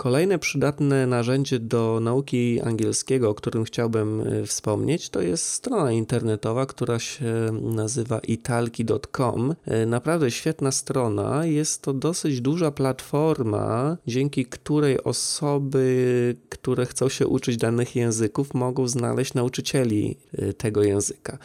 Kolejne 0.00 0.38
przydatne 0.38 1.06
narzędzie 1.06 1.58
do 1.58 2.00
nauki 2.00 2.60
angielskiego, 2.60 3.30
o 3.30 3.34
którym 3.34 3.64
chciałbym 3.64 4.20
y, 4.20 4.46
wspomnieć, 4.46 5.10
to 5.10 5.22
jest 5.22 5.46
strona 5.46 5.92
internetowa, 5.92 6.66
która 6.66 6.98
się 6.98 7.24
nazywa 7.62 8.18
italki.com. 8.18 9.54
Y, 9.82 9.86
naprawdę 9.86 10.30
świetna 10.30 10.72
strona. 10.72 11.46
Jest 11.46 11.82
to 11.82 11.92
dosyć 11.92 12.40
duża 12.40 12.70
platforma, 12.70 13.96
dzięki 14.06 14.44
której 14.44 15.04
osoby, 15.04 16.36
które 16.48 16.86
chcą 16.86 17.08
się 17.08 17.26
uczyć 17.26 17.56
danych 17.56 17.96
języków, 17.96 18.54
mogą 18.54 18.88
znaleźć 18.88 19.34
nauczycieli 19.34 20.16
y, 20.38 20.52
tego 20.52 20.82
języka. 20.82 21.38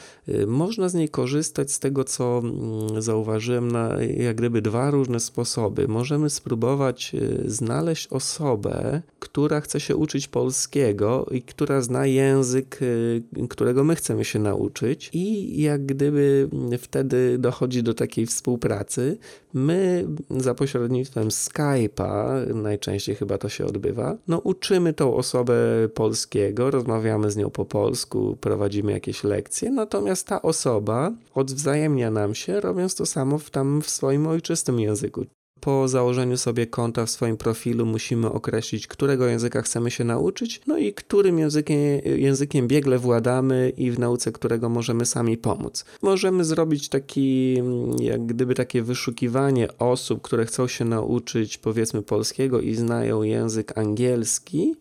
Można 0.48 0.90
z 0.90 0.94
niej 0.94 1.10
korzystać 1.10 1.72
z 1.72 1.80
tego, 1.80 2.04
co 2.04 2.42
mm, 2.44 3.02
zauważyłem, 3.02 3.72
na 3.72 4.04
jak 4.18 4.36
gdyby 4.36 4.62
dwa 4.62 4.92
różne 4.92 5.20
sposoby. 5.20 5.88
Możemy 5.88 6.30
spróbować 6.30 7.16
znaleźć 7.46 8.08
osobę, 8.08 8.45
osobę, 8.46 9.02
która 9.20 9.62
chce 9.62 9.80
się 9.80 9.96
uczyć 9.96 10.28
polskiego 10.28 11.26
i 11.32 11.42
która 11.42 11.82
zna 11.82 12.06
język, 12.06 12.82
y, 12.82 13.24
którego 13.50 13.84
my 13.84 13.96
chcemy 13.96 14.26
się 14.26 14.40
nauczyć, 14.40 15.10
i 15.14 15.62
jak 15.62 15.86
gdyby 15.86 16.50
wtedy 16.78 17.38
dochodzi 17.38 17.84
do 17.84 17.94
takiej 17.94 18.26
współpracy. 18.26 19.18
My 19.54 20.08
za 20.30 20.54
pośrednictwem 20.54 21.30
Skype'a, 21.30 22.46
najczęściej 22.56 23.16
chyba 23.16 23.38
to 23.38 23.50
się 23.50 23.66
odbywa, 23.66 24.18
no 24.28 24.40
uczymy 24.40 24.94
tą 24.94 25.16
osobę 25.16 25.56
polskiego, 25.94 26.72
rozmawiamy 26.72 27.32
z 27.32 27.38
nią 27.38 27.50
po 27.50 27.66
polsku, 27.66 28.38
prowadzimy 28.42 28.92
jakieś 28.92 29.24
lekcje, 29.24 29.72
natomiast 29.72 30.28
ta 30.28 30.42
osoba 30.42 31.12
odwzajemnia 31.36 32.12
nam 32.12 32.36
się, 32.36 32.60
robiąc 32.62 32.96
to 32.96 33.06
samo 33.06 33.38
w, 33.38 33.50
tam 33.50 33.82
w 33.82 33.90
swoim 33.90 34.28
ojczystym 34.28 34.80
języku 34.80 35.26
po 35.66 35.88
założeniu 35.88 36.38
sobie 36.38 36.68
konta 36.68 37.06
w 37.06 37.10
swoim 37.10 37.38
profilu 37.38 37.86
musimy 37.86 38.32
określić, 38.32 38.88
którego 38.88 39.28
języka 39.28 39.62
chcemy 39.62 39.92
się 39.92 40.04
nauczyć, 40.04 40.62
no 40.68 40.78
i 40.78 40.94
którym 40.94 41.40
językiem, 41.40 41.78
językiem 42.06 42.68
biegle 42.68 42.98
władamy 42.98 43.72
i 43.78 43.92
w 43.92 44.00
nauce 44.00 44.32
którego 44.32 44.70
możemy 44.70 45.06
sami 45.06 45.38
pomóc. 45.38 45.86
Możemy 46.02 46.46
zrobić 46.46 46.90
taki, 46.90 47.58
jak 48.00 48.26
gdyby 48.26 48.56
takie 48.56 48.82
wyszukiwanie 48.82 49.78
osób, 49.78 50.22
które 50.22 50.46
chcą 50.46 50.68
się 50.68 50.86
nauczyć 50.86 51.58
powiedzmy 51.58 52.02
polskiego 52.02 52.62
i 52.62 52.76
znają 52.76 53.24
język 53.24 53.78
angielski 53.78 54.76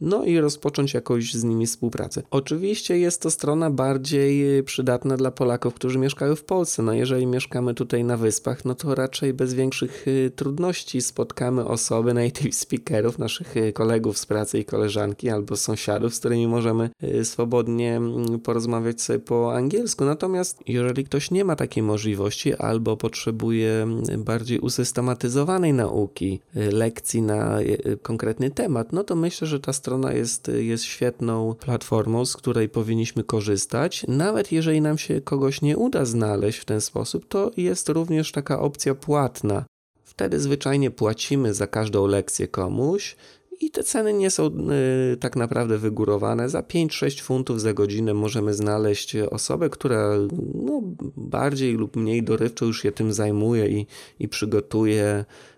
no 0.00 0.24
i 0.24 0.38
rozpocząć 0.38 0.94
jakoś 0.94 1.34
z 1.34 1.44
nimi 1.44 1.66
współpracę. 1.66 2.22
Oczywiście 2.30 2.98
jest 2.98 3.22
to 3.22 3.30
strona 3.30 3.70
bardziej 3.70 4.62
przydatna 4.62 5.16
dla 5.16 5.30
Polaków, 5.30 5.74
którzy 5.74 5.98
mieszkają 5.98 6.36
w 6.36 6.44
Polsce. 6.44 6.82
No 6.82 6.92
jeżeli 6.92 7.26
mieszkamy 7.26 7.74
tutaj 7.74 8.04
na 8.04 8.16
wyspach, 8.16 8.64
no 8.64 8.74
to 8.74 8.94
raczej 8.94 9.34
bez 9.34 9.54
większych 9.54 10.08
y, 10.08 10.32
trudności 10.36 11.02
spotkamy 11.02 11.64
osoby, 11.64 12.14
native 12.14 12.54
speakerów, 12.54 13.18
naszych 13.18 13.56
y, 13.56 13.72
kolegów 13.72 14.18
z 14.18 14.26
pracy 14.26 14.58
i 14.58 14.64
koleżanki 14.64 15.28
albo 15.30 15.56
sąsiadów, 15.56 16.14
z 16.14 16.18
którymi 16.18 16.46
możemy 16.46 16.90
y, 17.04 17.24
swobodnie 17.24 17.96
mm, 17.96 18.40
porozmawiać 18.40 19.02
sobie 19.02 19.18
po 19.18 19.54
angielsku. 19.54 20.04
Natomiast 20.04 20.58
jeżeli 20.66 21.04
ktoś 21.04 21.30
nie 21.30 21.44
ma 21.44 21.56
takiej 21.56 21.82
możliwości 21.82 22.54
albo 22.54 22.96
potrzebuje 22.96 23.72
mm, 23.72 24.24
bardziej 24.24 24.58
usystematyzowanej 24.58 25.72
nauki, 25.72 26.40
lekcji 26.54 27.22
na 27.22 27.58
konkretny 28.02 28.50
temat, 28.50 28.92
no 28.92 29.04
to 29.04 29.16
myślę, 29.16 29.46
że 29.46 29.60
ta 29.60 29.72
strona 29.72 29.83
jest, 30.12 30.48
jest 30.48 30.84
świetną 30.84 31.54
platformą, 31.54 32.24
z 32.24 32.36
której 32.36 32.68
powinniśmy 32.68 33.24
korzystać. 33.24 34.04
Nawet 34.08 34.52
jeżeli 34.52 34.80
nam 34.80 34.98
się 34.98 35.20
kogoś 35.20 35.62
nie 35.62 35.76
uda 35.76 36.04
znaleźć 36.04 36.58
w 36.58 36.64
ten 36.64 36.80
sposób, 36.80 37.28
to 37.28 37.50
jest 37.56 37.88
również 37.88 38.32
taka 38.32 38.60
opcja 38.60 38.94
płatna. 38.94 39.64
Wtedy 40.02 40.40
zwyczajnie 40.40 40.90
płacimy 40.90 41.54
za 41.54 41.66
każdą 41.66 42.06
lekcję 42.06 42.48
komuś. 42.48 43.16
I 43.60 43.70
te 43.70 43.82
ceny 43.82 44.12
nie 44.12 44.30
są 44.30 44.46
y, 44.46 45.16
tak 45.16 45.36
naprawdę 45.36 45.78
wygórowane. 45.78 46.48
Za 46.48 46.60
5-6 46.60 47.22
funtów 47.22 47.60
za 47.60 47.72
godzinę 47.72 48.14
możemy 48.14 48.54
znaleźć 48.54 49.16
osobę, 49.16 49.70
która 49.70 50.10
no, 50.54 50.80
bardziej 51.16 51.74
lub 51.74 51.96
mniej 51.96 52.22
dorywczo 52.22 52.64
już 52.64 52.82
się 52.82 52.92
tym 52.92 53.12
zajmuje 53.12 53.68
i, 53.68 53.86
i 54.18 54.28
przygotuje 54.28 55.24
Y, 55.24 55.53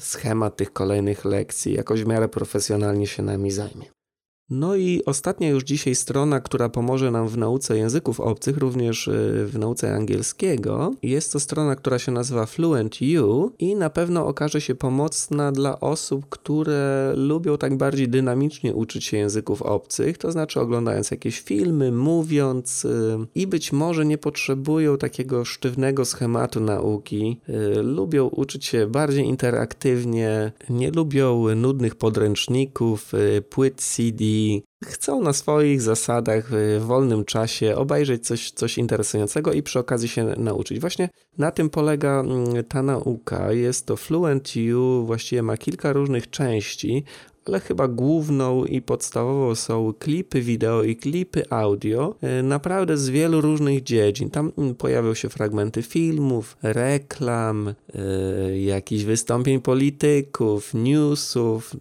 schemat 0.00 0.56
tych 0.56 0.72
kolejnych 0.72 1.24
lekcji, 1.24 1.74
jakoś 1.74 2.04
w 2.04 2.06
miarę 2.06 2.28
profesjonalnie 2.28 3.06
się 3.06 3.22
nami 3.22 3.50
zajmie. 3.50 3.97
No 4.50 4.76
i 4.76 5.02
ostatnia 5.06 5.48
już 5.48 5.64
dzisiaj 5.64 5.94
strona, 5.94 6.40
która 6.40 6.68
pomoże 6.68 7.10
nam 7.10 7.28
w 7.28 7.38
nauce 7.38 7.78
języków 7.78 8.20
obcych, 8.20 8.56
również 8.56 9.08
y, 9.08 9.46
w 9.46 9.58
nauce 9.58 9.94
angielskiego. 9.94 10.94
Jest 11.02 11.32
to 11.32 11.40
strona, 11.40 11.76
która 11.76 11.98
się 11.98 12.12
nazywa 12.12 12.46
Fluent 12.46 12.98
U 13.22 13.50
i 13.58 13.76
na 13.76 13.90
pewno 13.90 14.26
okaże 14.26 14.60
się 14.60 14.74
pomocna 14.74 15.52
dla 15.52 15.80
osób, 15.80 16.26
które 16.28 17.12
lubią 17.16 17.58
tak 17.58 17.76
bardziej 17.76 18.08
dynamicznie 18.08 18.74
uczyć 18.74 19.04
się 19.04 19.16
języków 19.16 19.62
obcych, 19.62 20.18
to 20.18 20.32
znaczy 20.32 20.60
oglądając 20.60 21.10
jakieś 21.10 21.40
filmy, 21.40 21.92
mówiąc 21.92 22.84
y, 22.84 23.18
i 23.34 23.46
być 23.46 23.72
może 23.72 24.06
nie 24.06 24.18
potrzebują 24.18 24.98
takiego 24.98 25.44
sztywnego 25.44 26.04
schematu 26.04 26.60
nauki. 26.60 27.40
Y, 27.48 27.82
lubią 27.82 28.26
uczyć 28.26 28.64
się 28.64 28.86
bardziej 28.86 29.24
interaktywnie, 29.24 30.52
nie 30.70 30.90
lubią 30.90 31.54
nudnych 31.56 31.94
podręczników, 31.94 33.12
płyt 33.50 33.74
CD 33.76 34.37
chcą 34.84 35.22
na 35.22 35.32
swoich 35.32 35.82
zasadach 35.82 36.50
w 36.50 36.82
wolnym 36.86 37.24
czasie 37.24 37.76
obejrzeć 37.76 38.26
coś, 38.26 38.50
coś 38.50 38.78
interesującego 38.78 39.52
i 39.52 39.62
przy 39.62 39.78
okazji 39.78 40.08
się 40.08 40.24
nauczyć. 40.24 40.80
Właśnie 40.80 41.08
na 41.38 41.50
tym 41.50 41.70
polega 41.70 42.20
mm, 42.20 42.64
ta 42.64 42.82
nauka. 42.82 43.52
Jest 43.52 43.86
to 43.86 43.96
Fluent 43.96 44.52
U, 44.76 45.06
właściwie 45.06 45.42
ma 45.42 45.56
kilka 45.56 45.92
różnych 45.92 46.30
części 46.30 47.04
ale 47.48 47.60
chyba 47.60 47.88
główną 47.88 48.64
i 48.64 48.82
podstawową 48.82 49.54
są 49.54 49.94
klipy 49.98 50.40
wideo 50.42 50.82
i 50.82 50.96
klipy 50.96 51.50
audio, 51.50 52.14
e, 52.22 52.42
naprawdę 52.42 52.96
z 52.96 53.08
wielu 53.08 53.40
różnych 53.40 53.82
dziedzin. 53.82 54.30
Tam 54.30 54.52
mm, 54.58 54.74
pojawią 54.74 55.14
się 55.14 55.28
fragmenty 55.28 55.82
filmów, 55.82 56.56
reklam, 56.62 57.68
e, 57.68 58.58
jakichś 58.58 59.04
wystąpień 59.04 59.60
polityków, 59.60 60.74
newsów, 60.74 61.76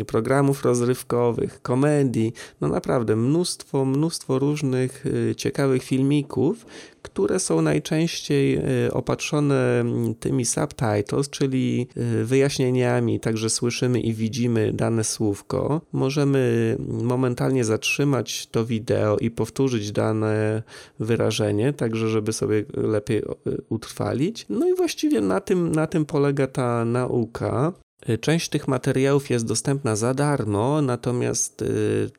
e, 0.00 0.04
programów 0.04 0.64
rozrywkowych, 0.64 1.62
komedii. 1.62 2.32
No 2.60 2.68
naprawdę 2.68 3.16
mnóstwo, 3.16 3.84
mnóstwo 3.84 4.38
różnych 4.38 5.04
ciekawych 5.36 5.82
filmików, 5.82 6.66
które 7.12 7.38
są 7.38 7.62
najczęściej 7.62 8.54
e, 8.54 8.62
opatrzone 8.92 9.80
mm, 9.80 10.14
tymi 10.14 10.44
subtitles, 10.44 11.30
czyli 11.30 11.88
e, 11.96 12.24
wyjaśnieniami, 12.24 13.20
także 13.20 13.50
słyszymy 13.50 14.00
i 14.00 14.14
widzimy 14.14 14.72
dane 14.72 15.04
słówko. 15.04 15.80
Możemy 15.92 16.76
momentalnie 16.88 17.64
zatrzymać 17.64 18.46
to 18.46 18.64
wideo 18.64 19.16
i 19.16 19.30
powtórzyć 19.30 19.92
dane 19.92 20.62
wyrażenie, 20.98 21.72
także 21.72 22.08
żeby 22.08 22.32
sobie 22.32 22.64
lepiej 22.74 23.18
e, 23.18 23.22
utrwalić. 23.68 24.46
No 24.48 24.68
i 24.68 24.74
właściwie 24.74 25.20
na 25.20 25.40
tym, 25.40 25.72
na 25.72 25.86
tym 25.86 26.04
polega 26.04 26.46
ta 26.46 26.84
nauka. 26.84 27.72
Y, 28.08 28.18
część 28.18 28.48
tych 28.48 28.68
materiałów 28.68 29.30
jest 29.30 29.46
dostępna 29.46 29.96
za 29.96 30.14
darmo, 30.14 30.82
natomiast 30.82 31.62
y, 31.62 32.10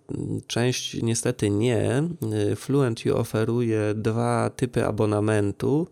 część 0.48 1.02
niestety 1.02 1.50
nie. 1.50 2.04
Y, 2.52 2.56
FluentU 2.56 3.18
oferuje 3.18 3.94
dwa 3.96 4.50
typy 4.50 4.86
abonamentu, 4.86 5.88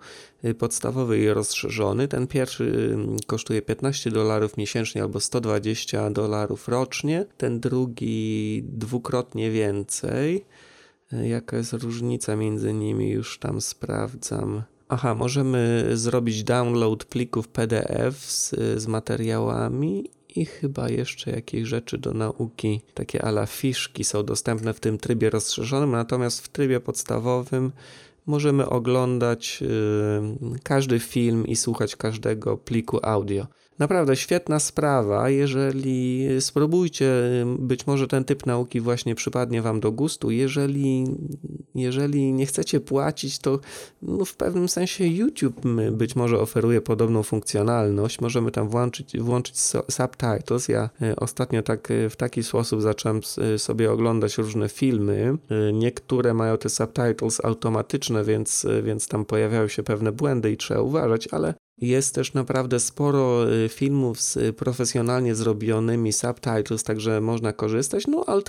podstawowy 0.60 1.20
i 1.20 1.30
rozszerzony. 1.30 2.08
Ten 2.08 2.28
pierwszy 2.28 2.98
kosztuje 3.28 3.62
15 3.62 4.12
dolarów 4.12 4.58
miesięcznie 4.58 5.02
albo 5.02 5.20
120 5.20 6.10
dolarów 6.10 6.68
rocznie, 6.68 7.26
ten 7.38 7.60
drugi 7.60 8.64
dwukrotnie 8.64 9.52
więcej. 9.52 10.46
Jaka 11.12 11.58
jest 11.58 11.74
różnica 11.74 12.36
między 12.36 12.74
nimi? 12.74 13.10
Już 13.10 13.40
tam 13.40 13.62
sprawdzam. 13.62 14.64
Aha, 14.94 15.16
możemy 15.16 15.90
zrobić 15.94 16.44
download 16.44 17.06
plików 17.06 17.48
PDF 17.48 18.16
z, 18.16 18.56
z 18.82 18.88
materiałami 18.88 20.10
i 20.36 20.46
chyba 20.46 20.90
jeszcze 20.90 21.32
jakieś 21.32 21.68
rzeczy 21.68 21.98
do 21.98 22.14
nauki, 22.14 22.82
takie 22.94 23.26
ala 23.26 23.46
fiszki 23.46 24.04
są 24.04 24.24
dostępne 24.24 24.74
w 24.74 24.80
tym 24.80 24.98
trybie 24.98 25.30
rozszerzonym, 25.30 25.92
natomiast 25.92 26.42
w 26.42 26.50
trybie 26.50 26.80
podstawowym 26.80 27.72
możemy 28.26 28.70
oglądać 28.70 29.64
każdy 30.64 31.00
film 31.00 31.48
i 31.48 31.56
słuchać 31.56 31.96
każdego 31.96 32.58
pliku 32.58 33.00
audio. 33.04 33.48
Naprawdę 33.82 34.16
świetna 34.16 34.60
sprawa. 34.60 35.30
Jeżeli 35.30 36.28
spróbujcie, 36.40 37.12
być 37.60 37.88
może 37.88 38.08
ten 38.08 38.24
typ 38.24 38.46
nauki 38.46 38.82
właśnie 38.82 39.16
przypadnie 39.16 39.62
Wam 39.62 39.80
do 39.80 39.92
gustu. 39.92 40.32
Jeżeli, 40.32 41.06
jeżeli 41.76 42.34
nie 42.34 42.46
chcecie 42.46 42.80
płacić, 42.80 43.40
to 43.40 43.60
no 44.02 44.26
w 44.26 44.36
pewnym 44.36 44.70
sensie 44.70 45.08
YouTube 45.08 45.62
być 45.92 46.16
może 46.16 46.40
oferuje 46.40 46.82
podobną 46.82 47.24
funkcjonalność. 47.24 48.22
Możemy 48.22 48.52
tam 48.52 48.70
włączyć, 48.70 49.18
włączyć 49.20 49.60
subtitles. 49.90 50.68
Ja 50.68 50.90
e, 51.02 51.16
ostatnio 51.16 51.62
tak 51.62 51.92
e, 51.92 52.10
w 52.10 52.16
taki 52.16 52.44
sposób 52.44 52.82
zacząłem 52.82 53.22
sobie 53.58 53.92
oglądać 53.92 54.38
różne 54.38 54.70
filmy. 54.70 55.38
E, 55.50 55.74
niektóre 55.74 56.34
mają 56.34 56.58
te 56.58 56.70
subtitles 56.70 57.46
automatyczne, 57.46 58.24
więc, 58.24 58.68
więc 58.84 59.08
tam 59.08 59.26
pojawiają 59.26 59.68
się 59.68 59.84
pewne 59.84 60.12
błędy 60.12 60.52
i 60.52 60.58
trzeba 60.58 60.82
uważać, 60.82 61.28
ale 61.32 61.54
jest 61.82 62.16
też 62.16 62.34
naprawdę 62.34 62.80
sporo 62.80 63.52
y, 63.52 63.70
filmów 63.70 64.22
z 64.22 64.56
profesjonalnie 64.56 65.36
zrobionymi 65.36 66.14
subtitles, 66.14 66.84
także 66.84 67.22
można 67.22 67.54
korzystać. 67.54 68.08
No, 68.08 68.24
ale 68.28 68.42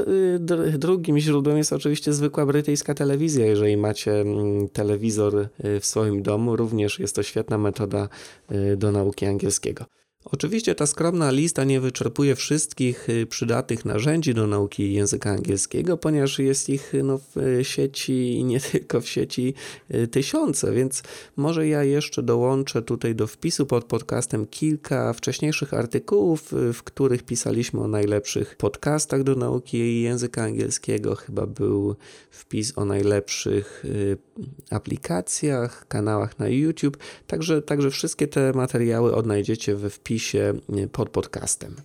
y, 0.75 0.79
drugim 0.79 1.19
źródłem 1.19 1.57
jest 1.57 1.73
oczywiście 1.73 2.13
zwykła 2.13 2.47
brytyjska 2.47 2.95
telewizja. 2.95 3.47
Jeżeli 3.47 3.77
macie 3.77 4.21
mm, 4.21 4.69
telewizor 4.69 5.49
y, 5.65 5.81
w 5.81 5.87
swoim 5.87 6.23
domu, 6.23 6.57
również 6.57 6.99
jest 6.99 7.17
to 7.17 7.23
świetna 7.23 7.59
metoda 7.59 8.09
do 8.77 8.93
nauki 8.93 9.27
angielskiego. 9.27 9.85
Oczywiście 10.25 10.75
ta 10.75 10.87
skromna 10.87 11.31
lista 11.31 11.65
nie 11.65 11.81
wyczerpuje 11.81 12.37
wszystkich 12.37 13.09
y, 13.09 13.27
przydatnych 13.27 13.85
narzędzi 13.85 14.35
do 14.35 14.47
nauki 14.47 14.93
języka 14.93 15.31
angielskiego, 15.31 15.97
ponieważ 15.97 16.39
jest 16.39 16.69
ich 16.69 16.93
no, 17.05 17.19
w 17.19 17.37
y, 17.37 17.65
sieci 17.65 18.37
i 18.37 18.45
nie 18.45 18.61
tylko 18.73 19.01
w 19.01 19.09
sieci 19.09 19.55
y, 19.95 20.09
tysiące, 20.09 20.73
więc 20.73 21.03
może 21.37 21.69
ja 21.69 21.85
jeszcze 21.85 22.23
dołączę 22.23 22.83
tutaj 22.83 23.15
do 23.15 23.27
wpisu 23.27 23.67
pod 23.67 23.85
podcastem 23.85 24.47
kilka 24.47 25.13
wcześniejszych 25.13 25.75
artykułów, 25.75 26.53
w 26.73 26.83
których 26.83 27.23
pisaliśmy 27.23 27.81
o 27.81 27.89
najlepszych 27.89 28.57
podcastach 28.57 29.23
do 29.23 29.35
nauki 29.35 30.03
języka 30.03 30.43
angielskiego. 30.43 31.15
Chyba 31.15 31.47
był 31.47 31.97
wpis 32.31 32.79
o 32.79 32.85
najlepszych 32.85 33.85
aplikacjach, 34.71 35.89
kanałach 35.89 36.39
na 36.39 36.49
YouTube, 36.49 36.97
także, 37.27 37.63
także 37.63 37.91
wszystkie 37.91 38.29
te 38.29 38.53
materiały 38.53 39.15
odnajdziecie 39.15 39.75
we 39.75 39.91
wpisie 39.91 40.12
opisie 40.13 40.55
y, 40.79 40.89
pod 40.89 41.11
podcastem. 41.11 41.77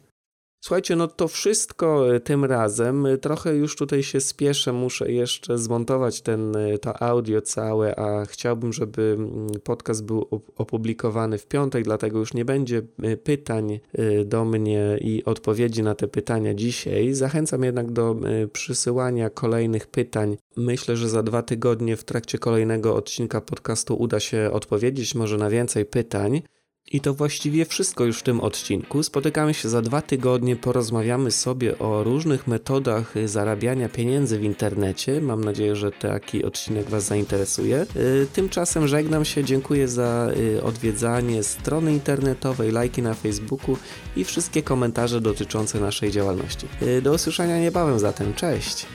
Słuchajcie, 0.63 0.96
no 0.96 1.08
to 1.08 1.28
wszystko 1.28 2.16
y, 2.16 2.20
tym 2.20 2.46
razem. 2.46 3.06
Y, 3.06 3.18
trochę 3.18 3.56
już 3.56 3.76
tutaj 3.76 4.04
się 4.04 4.22
spieszę, 4.22 4.74
muszę 4.74 5.12
jeszcze 5.12 5.58
zmontować 5.58 6.22
ten, 6.22 6.54
to 6.82 7.02
audio 7.02 7.42
całe, 7.42 8.00
a 8.00 8.26
chciałbym, 8.26 8.74
żeby 8.74 9.16
mm, 9.20 9.48
podcast 9.63 10.06
był 10.06 10.28
opublikowany 10.56 11.38
w 11.38 11.48
piątek, 11.48 11.84
dlatego 11.84 12.20
już 12.20 12.34
nie 12.34 12.46
będzie 12.46 12.82
pytań 13.24 13.80
do 14.26 14.46
mnie 14.46 14.98
i 15.02 15.26
odpowiedzi 15.26 15.84
na 15.84 15.96
te 15.96 16.08
pytania 16.08 16.54
dzisiaj. 16.54 17.13
Zachęcam 17.13 17.63
jednak 17.63 17.92
do 17.92 18.16
przysyłania 18.54 19.30
kolejnych 19.30 19.88
pytań. 19.88 20.38
Myślę, 20.58 20.98
że 20.98 21.10
za 21.10 21.24
dwa 21.24 21.42
tygodnie 21.42 21.98
w 21.98 22.04
trakcie 22.04 22.38
kolejnego 22.38 22.96
odcinka 22.96 23.42
podcastu 23.42 23.96
uda 23.96 24.20
się 24.20 24.50
odpowiedzieć 24.54 25.16
może 25.16 25.38
na 25.38 25.50
więcej 25.50 25.86
pytań. 25.86 26.42
I 26.91 27.02
to 27.02 27.13
właściwie 27.13 27.65
wszystko 27.65 28.06
już 28.06 28.19
w 28.19 28.23
tym 28.23 28.41
odcinku. 28.41 29.04
Spotykamy 29.04 29.54
się 29.54 29.69
za 29.69 29.82
dwa 29.82 30.02
tygodnie, 30.02 30.56
porozmawiamy 30.56 31.32
sobie 31.32 31.80
o 31.80 32.04
różnych 32.04 32.47
metodach 32.47 33.13
zarabiania 33.26 33.89
pieniędzy 33.89 34.39
w 34.39 34.43
internecie. 34.43 35.21
Mam 35.21 35.43
nadzieję, 35.43 35.76
że 35.76 35.91
taki 35.91 36.45
odcinek 36.45 36.89
Was 36.89 37.04
zainteresuje. 37.04 37.86
Y, 37.95 38.28
tymczasem 38.34 38.88
żegnam 38.88 39.26
się, 39.26 39.43
dziękuję 39.43 39.88
za 39.88 40.30
y, 40.38 40.63
odwiedzanie 40.63 41.43
strony 41.43 41.93
internetowej, 41.93 42.71
lajki 42.71 43.02
na 43.02 43.13
Facebooku 43.13 43.78
i 44.15 44.23
wszystkie 44.23 44.63
komentarze 44.63 45.21
dotyczące 45.21 45.80
naszej 45.80 46.12
działalności. 46.12 46.67
Y, 46.82 47.02
do 47.02 47.13
usłyszenia 47.13 47.60
niebawem 47.60 48.00
zatem, 48.00 48.34
cześć! 48.34 48.86